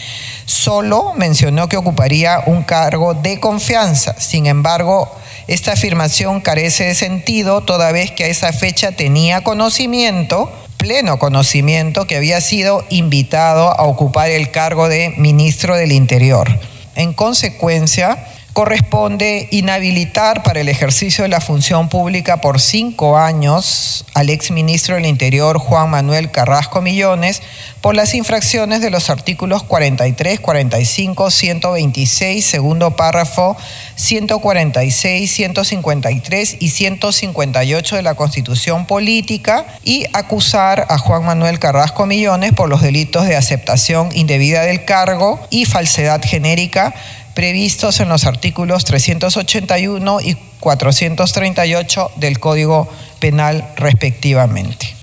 Solo 0.46 1.14
mencionó 1.16 1.68
que 1.70 1.78
ocuparía 1.78 2.44
un 2.46 2.64
cargo 2.64 3.14
de 3.14 3.40
confianza. 3.40 4.16
Sin 4.20 4.46
embargo, 4.46 5.10
esta 5.48 5.74
afirmación 5.74 6.42
carece 6.42 6.86
de 6.86 6.96
sentido 6.96 7.62
toda 7.62 7.92
vez 7.92 8.12
que 8.12 8.26
a 8.26 8.28
esa 8.28 8.54
fecha 8.54 8.92
tenía 8.92 9.44
conocimiento, 9.44 10.52
pleno 10.78 11.20
conocimiento, 11.20 12.08
que 12.08 12.16
había 12.16 12.42
sido 12.42 12.86
invitado 12.90 13.70
a 13.70 13.84
ocupar 13.84 14.30
el 14.30 14.52
cargo 14.52 14.88
de 14.88 15.14
ministro 15.18 15.76
del 15.76 15.92
Interior. 15.92 16.60
En 16.96 17.14
consecuencia, 17.14 18.26
corresponde 18.54 19.48
inhabilitar 19.52 20.44
para 20.44 20.60
el 20.60 20.68
ejercicio 20.68 21.24
de 21.24 21.30
la 21.30 21.40
función 21.40 21.88
pública 21.88 22.42
por 22.42 22.60
cinco 22.60 23.18
años 23.18 24.06
al 24.14 24.30
exministro 24.30 24.96
del 24.96 25.06
Interior 25.06 25.58
Juan 25.58 25.90
Manuel 25.90 26.32
Carrasco 26.32 26.82
Millones 26.82 27.42
por 27.80 27.96
las 27.96 28.14
infracciones 28.14 28.82
de 28.82 28.90
los 28.90 29.10
artículos 29.10 29.64
43, 29.64 30.40
45, 30.40 31.32
126, 31.32 32.46
segundo 32.46 32.96
párrafo, 32.96 33.56
146, 33.96 35.32
153 35.32 36.58
y 36.60 36.70
158 36.70 37.96
de 37.96 38.02
la 38.02 38.16
Constitución 38.16 38.86
Política 38.86 39.66
y 39.84 40.06
acusar 40.14 40.88
a 40.90 40.98
Juan 40.98 41.24
Manuel 41.24 41.58
Carrasco 41.58 42.06
Millones 42.06 42.52
por 42.52 42.70
los 42.70 42.82
delitos 42.82 43.26
de 43.26 43.38
aceptación 43.38 44.10
indebida 44.14 44.64
del 44.64 44.84
cargo 44.84 45.40
y 45.50 45.66
falsedad 45.66 46.22
genérica 46.22 46.94
previstos 47.34 48.00
en 48.00 48.10
los 48.10 48.26
artículos 48.26 48.86
381 48.86 50.22
y 50.22 50.36
438 50.60 52.12
del 52.18 52.40
Código 52.40 52.90
Penal 53.20 53.74
respectivamente. 53.78 54.96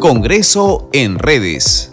Congreso 0.00 0.88
en 0.92 1.18
redes. 1.18 1.92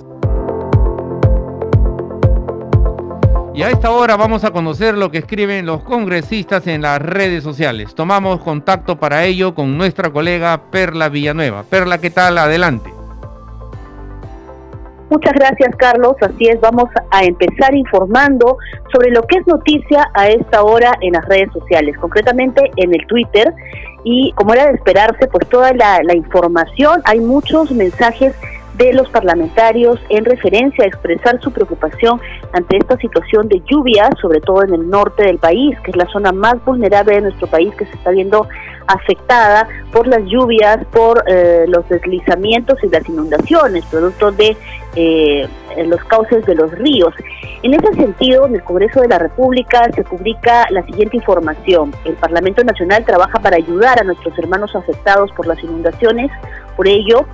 Y 3.54 3.62
a 3.62 3.70
esta 3.70 3.92
hora 3.92 4.16
vamos 4.16 4.46
a 4.46 4.52
conocer 4.52 4.98
lo 4.98 5.12
que 5.12 5.18
escriben 5.18 5.66
los 5.66 5.84
congresistas 5.84 6.66
en 6.68 6.82
las 6.82 7.02
redes 7.02 7.44
sociales. 7.44 7.94
Tomamos 7.94 8.40
contacto 8.40 8.98
para 8.98 9.26
ello 9.26 9.54
con 9.54 9.78
nuestra 9.78 10.12
colega 10.12 10.72
Perla 10.72 11.10
Villanueva. 11.10 11.64
Perla, 11.64 12.00
¿qué 12.00 12.10
tal? 12.10 12.38
Adelante. 12.38 12.99
Muchas 15.10 15.34
gracias, 15.34 15.76
Carlos. 15.78 16.16
Así 16.22 16.48
es, 16.48 16.62
vamos 16.62 16.90
a 17.10 17.24
empezar 17.24 17.74
informando 17.74 18.58
sobre 18.94 19.10
lo 19.10 19.24
que 19.24 19.40
es 19.40 19.48
noticia 19.48 20.10
a 20.14 20.28
esta 20.28 20.64
hora 20.64 20.92
en 21.02 21.14
las 21.14 21.26
redes 21.28 21.52
sociales, 21.52 21.98
concretamente 21.98 22.72
en 22.76 22.94
el 22.94 23.06
Twitter. 23.08 23.54
Y 24.04 24.32
como 24.34 24.54
era 24.54 24.68
de 24.68 24.74
esperarse, 24.74 25.28
pues 25.28 25.48
toda 25.50 25.74
la, 25.74 26.02
la 26.04 26.16
información, 26.16 27.02
hay 27.06 27.20
muchos 27.20 27.72
mensajes 27.72 28.36
de 28.80 28.94
los 28.94 29.10
parlamentarios 29.10 30.00
en 30.08 30.24
referencia 30.24 30.86
a 30.86 30.88
expresar 30.88 31.40
su 31.42 31.52
preocupación 31.52 32.22
ante 32.54 32.78
esta 32.78 32.98
situación 32.98 33.50
de 33.50 33.62
lluvia, 33.70 34.10
sobre 34.22 34.40
todo 34.40 34.64
en 34.64 34.74
el 34.74 34.90
norte 34.90 35.24
del 35.24 35.38
país, 35.38 35.78
que 35.82 35.92
es 35.92 35.98
la 35.98 36.08
zona 36.08 36.32
más 36.32 36.64
vulnerable 36.64 37.16
de 37.16 37.22
nuestro 37.22 37.48
país 37.48 37.76
que 37.76 37.86
se 37.86 37.92
está 37.92 38.12
viendo 38.12 38.48
afectada 38.88 39.68
por 39.92 40.08
las 40.08 40.24
lluvias, 40.26 40.86
por 40.94 41.24
eh, 41.28 41.66
los 41.68 41.88
deslizamientos 41.90 42.82
y 42.82 42.88
las 42.88 43.08
inundaciones, 43.10 43.86
producto 43.86 44.32
de 44.32 44.56
eh, 44.96 45.48
los 45.86 46.04
cauces 46.06 46.46
de 46.46 46.56
los 46.56 46.72
ríos. 46.72 47.14
En 47.62 47.74
ese 47.74 47.94
sentido, 47.94 48.46
en 48.48 48.56
el 48.56 48.64
Congreso 48.64 49.02
de 49.02 49.10
la 49.10 49.20
República 49.20 49.90
se 49.94 50.04
publica 50.04 50.66
la 50.70 50.84
siguiente 50.84 51.18
información. 51.18 51.94
El 52.06 52.14
Parlamento 52.14 52.64
Nacional 52.64 53.04
trabaja 53.06 53.40
para 53.40 53.58
ayudar 53.58 54.00
a 54.00 54.04
nuestros 54.04 54.38
hermanos 54.40 54.76
afectados 54.76 55.32
por 55.34 55.46
las 55.46 55.62
inundaciones. 55.64 56.32
Por 56.78 56.88
ello, 56.88 57.26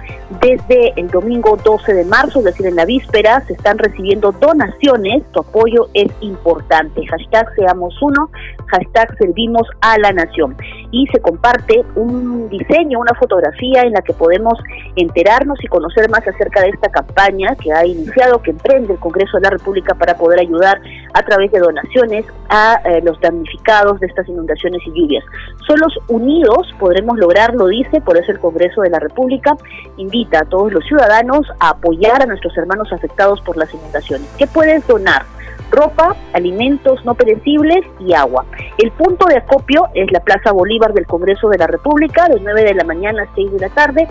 desde 0.41 0.99
el 0.99 1.07
domingo 1.09 1.55
12 1.63 1.93
de 1.93 2.05
marzo, 2.05 2.39
es 2.39 2.45
decir, 2.45 2.65
en 2.65 2.75
la 2.75 2.85
víspera, 2.85 3.41
se 3.45 3.53
están 3.53 3.77
recibiendo 3.77 4.31
donaciones. 4.31 5.21
Tu 5.31 5.39
apoyo 5.39 5.87
es 5.93 6.11
importante. 6.21 7.05
Hashtag 7.05 7.53
Seamos 7.53 7.95
Uno, 8.01 8.31
hashtag 8.65 9.15
Servimos 9.19 9.67
a 9.81 9.99
la 9.99 10.11
Nación. 10.11 10.57
Y 10.89 11.05
se 11.13 11.19
comparte 11.19 11.83
un 11.95 12.49
diseño, 12.49 12.99
una 12.99 13.13
fotografía 13.13 13.81
en 13.83 13.91
la 13.93 14.01
que 14.01 14.13
podemos 14.13 14.57
enterarnos 14.95 15.63
y 15.63 15.67
conocer 15.67 16.09
más 16.09 16.27
acerca 16.27 16.61
de 16.61 16.69
esta 16.69 16.89
campaña 16.89 17.54
que 17.55 17.71
ha 17.71 17.85
iniciado, 17.85 18.41
que 18.41 18.51
emprende 18.51 18.93
el 18.93 18.99
Congreso 18.99 19.37
de 19.37 19.43
la 19.43 19.49
República 19.51 19.95
para 19.95 20.17
poder 20.17 20.39
ayudar 20.39 20.81
a 21.13 21.23
través 21.23 21.51
de 21.51 21.59
donaciones 21.59 22.25
a 22.49 22.81
eh, 22.85 23.01
los 23.03 23.19
damnificados 23.21 23.99
de 23.99 24.07
estas 24.07 24.27
inundaciones 24.27 24.81
y 24.85 24.91
lluvias. 24.91 25.23
Solos 25.67 25.97
unidos 26.07 26.73
podremos 26.79 27.17
lograrlo, 27.17 27.67
dice, 27.67 28.01
por 28.01 28.17
eso 28.17 28.31
el 28.31 28.39
Congreso 28.39 28.81
de 28.81 28.89
la 28.89 28.99
República 28.99 29.55
invita 29.97 30.39
a 30.39 30.45
todos 30.45 30.71
los 30.71 30.85
ciudadanos 30.85 31.47
a 31.59 31.69
apoyar 31.69 32.21
a 32.21 32.25
nuestros 32.25 32.57
hermanos 32.57 32.91
afectados 32.91 33.41
por 33.41 33.57
las 33.57 33.73
inundaciones. 33.73 34.27
¿Qué 34.37 34.47
puedes 34.47 34.85
donar? 34.87 35.23
ropa, 35.71 36.15
alimentos 36.33 37.03
no 37.05 37.15
perecibles 37.15 37.85
y 37.99 38.13
agua. 38.13 38.45
El 38.77 38.91
punto 38.91 39.25
de 39.25 39.37
acopio 39.37 39.87
es 39.93 40.11
la 40.11 40.19
Plaza 40.19 40.51
Bolívar 40.51 40.93
del 40.93 41.05
Congreso 41.05 41.49
de 41.49 41.57
la 41.57 41.67
República, 41.67 42.27
de 42.27 42.39
9 42.39 42.63
de 42.63 42.73
la 42.73 42.83
mañana 42.83 43.23
a 43.23 43.35
6 43.35 43.51
de 43.51 43.59
la 43.59 43.69
tarde, 43.69 44.07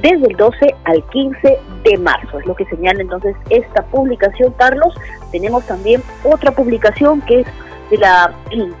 desde 0.00 0.26
el 0.26 0.36
12 0.36 0.74
al 0.84 1.04
15 1.08 1.58
de 1.84 1.98
marzo. 1.98 2.38
Es 2.38 2.46
lo 2.46 2.54
que 2.54 2.64
señala 2.66 3.00
entonces 3.00 3.36
esta 3.50 3.82
publicación, 3.86 4.52
Carlos. 4.58 4.94
Tenemos 5.30 5.66
también 5.66 6.02
otra 6.24 6.52
publicación 6.52 7.20
que 7.22 7.40
es 7.40 7.46
de 7.90 7.98
la 7.98 8.32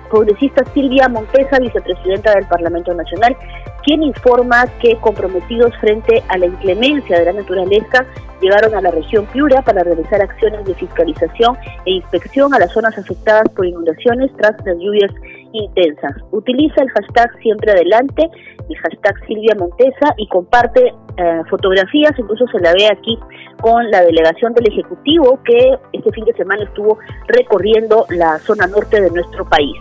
congresista 0.08 0.64
Silvia 0.72 1.06
Montesa, 1.08 1.58
vicepresidenta 1.58 2.34
del 2.34 2.46
Parlamento 2.46 2.94
Nacional, 2.94 3.36
quien 3.84 4.02
informa 4.02 4.66
que 4.80 4.96
comprometidos 4.96 5.76
frente 5.78 6.22
a 6.28 6.38
la 6.38 6.46
inclemencia 6.46 7.18
de 7.18 7.26
la 7.26 7.32
naturaleza 7.34 8.06
llegaron 8.40 8.74
a 8.74 8.80
la 8.80 8.90
región 8.90 9.26
Piura 9.26 9.60
para 9.62 9.82
realizar 9.82 10.20
acciones 10.22 10.64
de 10.64 10.74
fiscalización 10.74 11.56
e 11.84 11.92
inspección 11.92 12.54
a 12.54 12.58
las 12.58 12.72
zonas 12.72 12.96
afectadas 12.96 13.48
por 13.54 13.66
inundaciones 13.66 14.30
tras 14.36 14.56
las 14.64 14.78
lluvias 14.78 15.10
intensas. 15.52 16.12
Utiliza 16.30 16.82
el 16.82 16.90
hashtag 16.90 17.30
siempre 17.42 17.72
adelante, 17.72 18.28
el 18.68 18.76
hashtag 18.76 19.14
Silvia 19.26 19.54
Montesa 19.58 20.14
y 20.16 20.26
comparte 20.28 20.94
eh, 21.16 21.42
fotografías, 21.50 22.12
incluso 22.18 22.46
se 22.48 22.60
la 22.60 22.72
ve 22.72 22.86
aquí 22.86 23.18
con 23.60 23.90
la 23.90 24.02
delegación 24.02 24.54
del 24.54 24.68
Ejecutivo 24.68 25.38
que 25.44 25.78
este 25.92 26.10
fin 26.12 26.24
de 26.24 26.32
semana 26.34 26.64
estuvo 26.64 26.98
recorriendo 27.28 28.06
la 28.10 28.38
zona 28.38 28.66
norte 28.66 29.00
de 29.00 29.10
nuestro 29.10 29.48
país. 29.48 29.76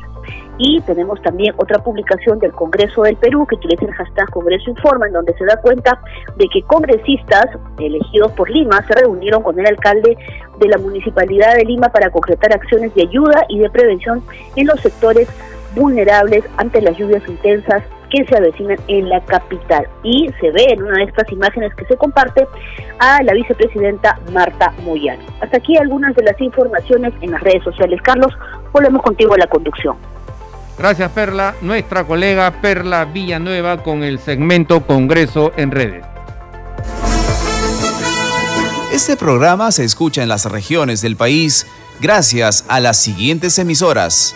Y 0.57 0.79
tenemos 0.81 1.19
también 1.23 1.55
otra 1.57 1.79
publicación 1.79 2.37
del 2.37 2.51
Congreso 2.51 3.01
del 3.01 3.15
Perú 3.15 3.47
que 3.47 3.55
utiliza 3.55 3.85
el 3.85 3.93
hashtag 3.93 4.29
Congreso 4.29 4.69
Informa, 4.69 5.07
en 5.07 5.13
donde 5.13 5.33
se 5.35 5.45
da 5.45 5.59
cuenta 5.59 5.99
de 6.37 6.47
que 6.49 6.61
congresistas 6.63 7.47
elegidos 7.79 8.31
por 8.33 8.49
Lima 8.49 8.85
se 8.85 8.93
reunieron 8.93 9.41
con 9.41 9.59
el 9.59 9.65
alcalde 9.65 10.15
de 10.59 10.67
la 10.67 10.77
Municipalidad 10.77 11.55
de 11.55 11.65
Lima 11.65 11.89
para 11.89 12.11
concretar 12.11 12.53
acciones 12.53 12.93
de 12.93 13.03
ayuda 13.03 13.45
y 13.49 13.59
de 13.59 13.69
prevención 13.71 14.21
en 14.55 14.67
los 14.67 14.79
sectores 14.81 15.27
vulnerables 15.75 16.43
ante 16.57 16.81
las 16.81 16.97
lluvias 16.97 17.23
intensas 17.27 17.83
que 18.09 18.25
se 18.25 18.35
avecinan 18.35 18.77
en 18.87 19.09
la 19.09 19.21
capital. 19.21 19.87
Y 20.03 20.29
se 20.39 20.51
ve 20.51 20.65
en 20.69 20.83
una 20.83 20.97
de 20.97 21.03
estas 21.03 21.31
imágenes 21.31 21.73
que 21.75 21.85
se 21.85 21.95
comparte 21.95 22.45
a 22.99 23.23
la 23.23 23.33
vicepresidenta 23.33 24.19
Marta 24.33 24.73
Moyano. 24.83 25.23
Hasta 25.41 25.57
aquí 25.57 25.77
algunas 25.77 26.15
de 26.15 26.23
las 26.23 26.39
informaciones 26.41 27.13
en 27.21 27.31
las 27.31 27.41
redes 27.41 27.63
sociales. 27.63 28.01
Carlos, 28.03 28.33
volvemos 28.73 29.01
contigo 29.01 29.33
a 29.33 29.37
la 29.37 29.47
conducción. 29.47 29.95
Gracias 30.77 31.11
Perla, 31.11 31.53
nuestra 31.61 32.05
colega 32.05 32.49
Perla 32.61 33.05
Villanueva 33.05 33.83
con 33.83 34.03
el 34.03 34.19
segmento 34.19 34.81
Congreso 34.81 35.51
en 35.55 35.69
redes. 35.69 36.03
Este 38.91 39.15
programa 39.15 39.71
se 39.71 39.83
escucha 39.83 40.23
en 40.23 40.29
las 40.29 40.45
regiones 40.45 41.01
del 41.01 41.15
país 41.15 41.67
gracias 42.01 42.65
a 42.67 42.79
las 42.79 42.97
siguientes 42.97 43.57
emisoras. 43.59 44.35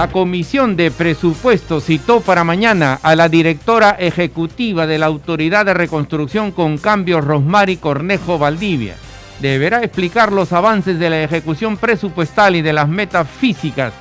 La 0.00 0.08
Comisión 0.08 0.76
de 0.76 0.90
Presupuestos 0.90 1.84
citó 1.84 2.22
para 2.22 2.42
mañana 2.42 2.98
a 3.02 3.14
la 3.14 3.28
directora 3.28 3.90
ejecutiva 3.98 4.86
de 4.86 4.96
la 4.96 5.04
Autoridad 5.04 5.66
de 5.66 5.74
Reconstrucción 5.74 6.52
con 6.52 6.78
Cambios, 6.78 7.22
Rosmary 7.22 7.76
Cornejo 7.76 8.38
Valdivia. 8.38 8.94
Deberá 9.40 9.82
explicar 9.82 10.32
los 10.32 10.54
avances 10.54 10.98
de 10.98 11.10
la 11.10 11.22
ejecución 11.22 11.76
presupuestal 11.76 12.56
y 12.56 12.62
de 12.62 12.72
las 12.72 12.88
metas 12.88 13.28
físicas, 13.28 13.92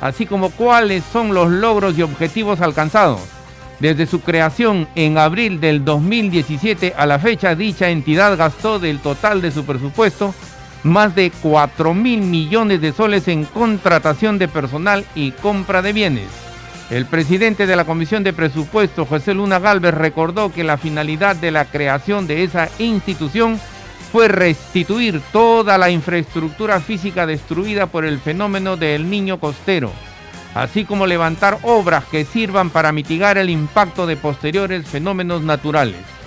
así 0.00 0.24
como 0.24 0.48
cuáles 0.52 1.04
son 1.12 1.34
los 1.34 1.50
logros 1.50 1.98
y 1.98 2.02
objetivos 2.02 2.62
alcanzados. 2.62 3.20
Desde 3.78 4.06
su 4.06 4.22
creación 4.22 4.88
en 4.94 5.18
abril 5.18 5.60
del 5.60 5.84
2017 5.84 6.94
a 6.96 7.04
la 7.04 7.18
fecha, 7.18 7.54
dicha 7.54 7.90
entidad 7.90 8.38
gastó 8.38 8.78
del 8.78 9.00
total 9.00 9.42
de 9.42 9.50
su 9.50 9.66
presupuesto 9.66 10.34
más 10.84 11.14
de 11.14 11.30
4 11.42 11.94
mil 11.94 12.22
millones 12.22 12.80
de 12.80 12.92
soles 12.92 13.28
en 13.28 13.44
contratación 13.44 14.38
de 14.38 14.48
personal 14.48 15.04
y 15.14 15.32
compra 15.32 15.82
de 15.82 15.92
bienes. 15.92 16.28
El 16.90 17.06
presidente 17.06 17.66
de 17.66 17.76
la 17.76 17.84
Comisión 17.84 18.22
de 18.22 18.32
Presupuestos, 18.32 19.08
José 19.08 19.32
Luna 19.32 19.58
Galvez, 19.58 19.94
recordó 19.94 20.52
que 20.52 20.64
la 20.64 20.76
finalidad 20.76 21.36
de 21.36 21.50
la 21.50 21.64
creación 21.64 22.26
de 22.26 22.44
esa 22.44 22.68
institución 22.78 23.58
fue 24.10 24.28
restituir 24.28 25.22
toda 25.32 25.78
la 25.78 25.88
infraestructura 25.88 26.80
física 26.80 27.26
destruida 27.26 27.86
por 27.86 28.04
el 28.04 28.18
fenómeno 28.18 28.76
del 28.76 29.08
niño 29.08 29.40
costero, 29.40 29.90
así 30.54 30.84
como 30.84 31.06
levantar 31.06 31.58
obras 31.62 32.04
que 32.04 32.26
sirvan 32.26 32.68
para 32.68 32.92
mitigar 32.92 33.38
el 33.38 33.48
impacto 33.48 34.06
de 34.06 34.16
posteriores 34.16 34.86
fenómenos 34.86 35.40
naturales. 35.40 36.21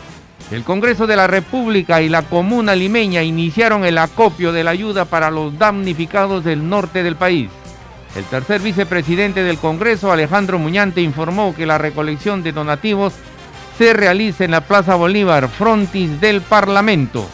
El 0.52 0.64
Congreso 0.64 1.08
de 1.08 1.16
la 1.16 1.26
República 1.26 2.04
y 2.04 2.10
la 2.10 2.22
Comuna 2.22 2.76
Limeña 2.76 3.24
iniciaron 3.24 3.84
el 3.84 3.98
acopio 3.98 4.52
de 4.52 4.64
la 4.64 4.72
ayuda 4.72 5.06
para 5.06 5.32
los 5.32 5.58
damnificados 5.58 6.44
del 6.44 6.70
norte 6.70 7.02
del 7.02 7.16
país. 7.16 7.50
El 8.16 8.24
tercer 8.26 8.62
vicepresidente 8.62 9.44
del 9.44 9.58
Congreso, 9.58 10.12
Alejandro 10.12 10.60
Muñante, 10.60 11.02
informó 11.02 11.56
que 11.56 11.66
la 11.66 11.80
recolección 11.80 12.44
de 12.44 12.52
donativos 12.52 13.14
se 13.78 13.94
realiza 13.94 14.46
en 14.46 14.52
la 14.52 14.62
Plaza 14.62 14.96
Bolívar, 14.96 15.50
frontis 15.50 16.22
del 16.22 16.42
Parlamento. 16.42 17.28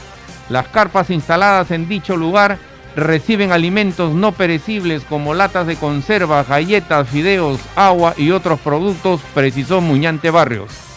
Las 0.50 0.70
carpas 0.70 1.10
instaladas 1.10 1.70
en 1.72 1.90
dicho 1.90 2.16
lugar 2.16 2.58
reciben 2.96 3.52
alimentos 3.52 4.14
no 4.14 4.32
perecibles 4.32 5.04
como 5.04 5.34
latas 5.34 5.68
de 5.68 5.76
conserva, 5.76 6.44
galletas, 6.44 7.10
fideos, 7.10 7.60
agua 7.76 8.14
y 8.18 8.32
otros 8.32 8.60
productos, 8.62 9.20
precisó 9.34 9.82
Muñante 9.82 10.30
Barrios. 10.30 10.91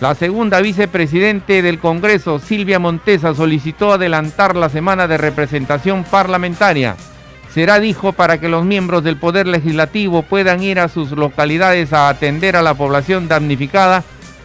La 0.00 0.14
segunda 0.14 0.60
vicepresidente 0.60 1.60
del 1.60 1.80
Congreso, 1.80 2.38
Silvia 2.38 2.78
Montesa, 2.78 3.34
solicitó 3.34 3.92
adelantar 3.92 4.54
la 4.54 4.68
semana 4.68 5.08
de 5.08 5.18
representación 5.18 6.04
parlamentaria. 6.04 6.94
Será, 7.52 7.80
dijo, 7.80 8.12
para 8.12 8.38
que 8.38 8.48
los 8.48 8.64
miembros 8.64 9.02
del 9.02 9.16
Poder 9.16 9.48
Legislativo 9.48 10.22
puedan 10.22 10.62
ir 10.62 10.78
a 10.78 10.86
sus 10.86 11.10
localidades 11.10 11.92
a 11.92 12.08
atender 12.08 12.54
a 12.54 12.62
la 12.62 12.74
población 12.74 13.26
damnificada 13.26 14.04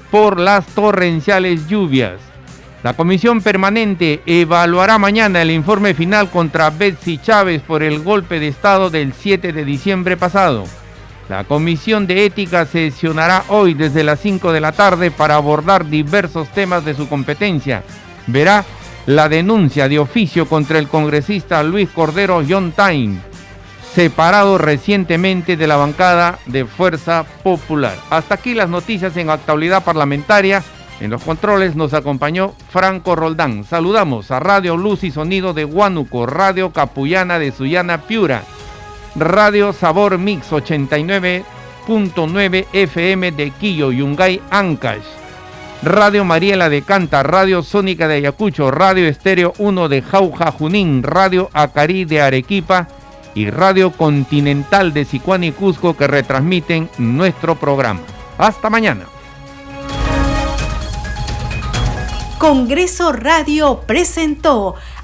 por 0.09 0.39
las 0.39 0.65
torrenciales 0.67 1.67
lluvias. 1.67 2.13
La 2.81 2.93
comisión 2.93 3.41
permanente 3.41 4.21
evaluará 4.25 4.97
mañana 4.97 5.43
el 5.43 5.51
informe 5.51 5.93
final 5.93 6.31
contra 6.31 6.71
Betsy 6.71 7.19
Chávez 7.19 7.61
por 7.61 7.83
el 7.83 7.99
golpe 7.99 8.39
de 8.39 8.47
Estado 8.47 8.89
del 8.89 9.13
7 9.13 9.53
de 9.53 9.65
diciembre 9.65 10.17
pasado. 10.17 10.65
La 11.29 11.45
Comisión 11.45 12.05
de 12.05 12.25
Ética 12.25 12.65
sesionará 12.65 13.45
hoy 13.47 13.73
desde 13.73 14.03
las 14.03 14.19
5 14.19 14.51
de 14.51 14.59
la 14.59 14.73
tarde 14.73 15.09
para 15.09 15.35
abordar 15.35 15.89
diversos 15.89 16.49
temas 16.49 16.83
de 16.83 16.93
su 16.93 17.07
competencia. 17.07 17.83
Verá 18.27 18.65
la 19.05 19.29
denuncia 19.29 19.87
de 19.87 19.99
oficio 19.99 20.47
contra 20.47 20.79
el 20.79 20.87
congresista 20.87 21.63
Luis 21.63 21.89
Cordero 21.89 22.43
John 22.47 22.73
Time, 22.73 23.19
separado 23.93 24.57
recientemente 24.57 25.55
de 25.55 25.67
la 25.67 25.77
bancada 25.77 26.39
de 26.45 26.65
Fuerza 26.65 27.25
Popular. 27.41 27.95
Hasta 28.09 28.35
aquí 28.35 28.53
las 28.53 28.69
noticias 28.69 29.15
en 29.15 29.29
actualidad 29.29 29.83
parlamentaria. 29.83 30.61
En 30.99 31.09
los 31.09 31.23
controles 31.23 31.75
nos 31.75 31.93
acompañó 31.93 32.53
Franco 32.69 33.15
Roldán. 33.15 33.63
Saludamos 33.63 34.29
a 34.31 34.39
Radio 34.39 34.77
Luz 34.77 35.03
y 35.03 35.11
Sonido 35.11 35.53
de 35.53 35.65
Huánuco, 35.65 36.25
Radio 36.25 36.71
Capullana 36.71 37.39
de 37.39 37.51
Sullana 37.51 38.01
Piura. 38.03 38.43
Radio 39.15 39.73
Sabor 39.73 40.17
Mix 40.17 40.51
89.9 40.51 42.65
FM 42.73 43.31
de 43.31 43.51
Quillo, 43.51 43.91
Yungay, 43.91 44.41
Ancash. 44.49 45.05
Radio 45.83 46.23
Mariela 46.23 46.69
de 46.69 46.81
Canta, 46.81 47.23
Radio 47.23 47.61
Sónica 47.61 48.07
de 48.07 48.15
Ayacucho, 48.15 48.71
Radio 48.71 49.07
Estéreo 49.07 49.53
1 49.57 49.89
de 49.89 50.01
Jauja, 50.01 50.51
Junín, 50.51 51.03
Radio 51.03 51.49
Acarí 51.53 52.05
de 52.05 52.21
Arequipa 52.21 52.87
y 53.35 53.49
Radio 53.49 53.91
Continental 53.91 54.93
de 54.93 55.05
Sicuán 55.05 55.43
y 55.43 55.51
Cusco 55.51 55.97
que 55.97 56.07
retransmiten 56.07 56.89
nuestro 56.97 57.55
programa. 57.55 58.01
Hasta 58.37 58.69
mañana. 58.69 59.05
Congreso 62.37 63.13
Radio 63.13 63.81
presentó 63.87 64.75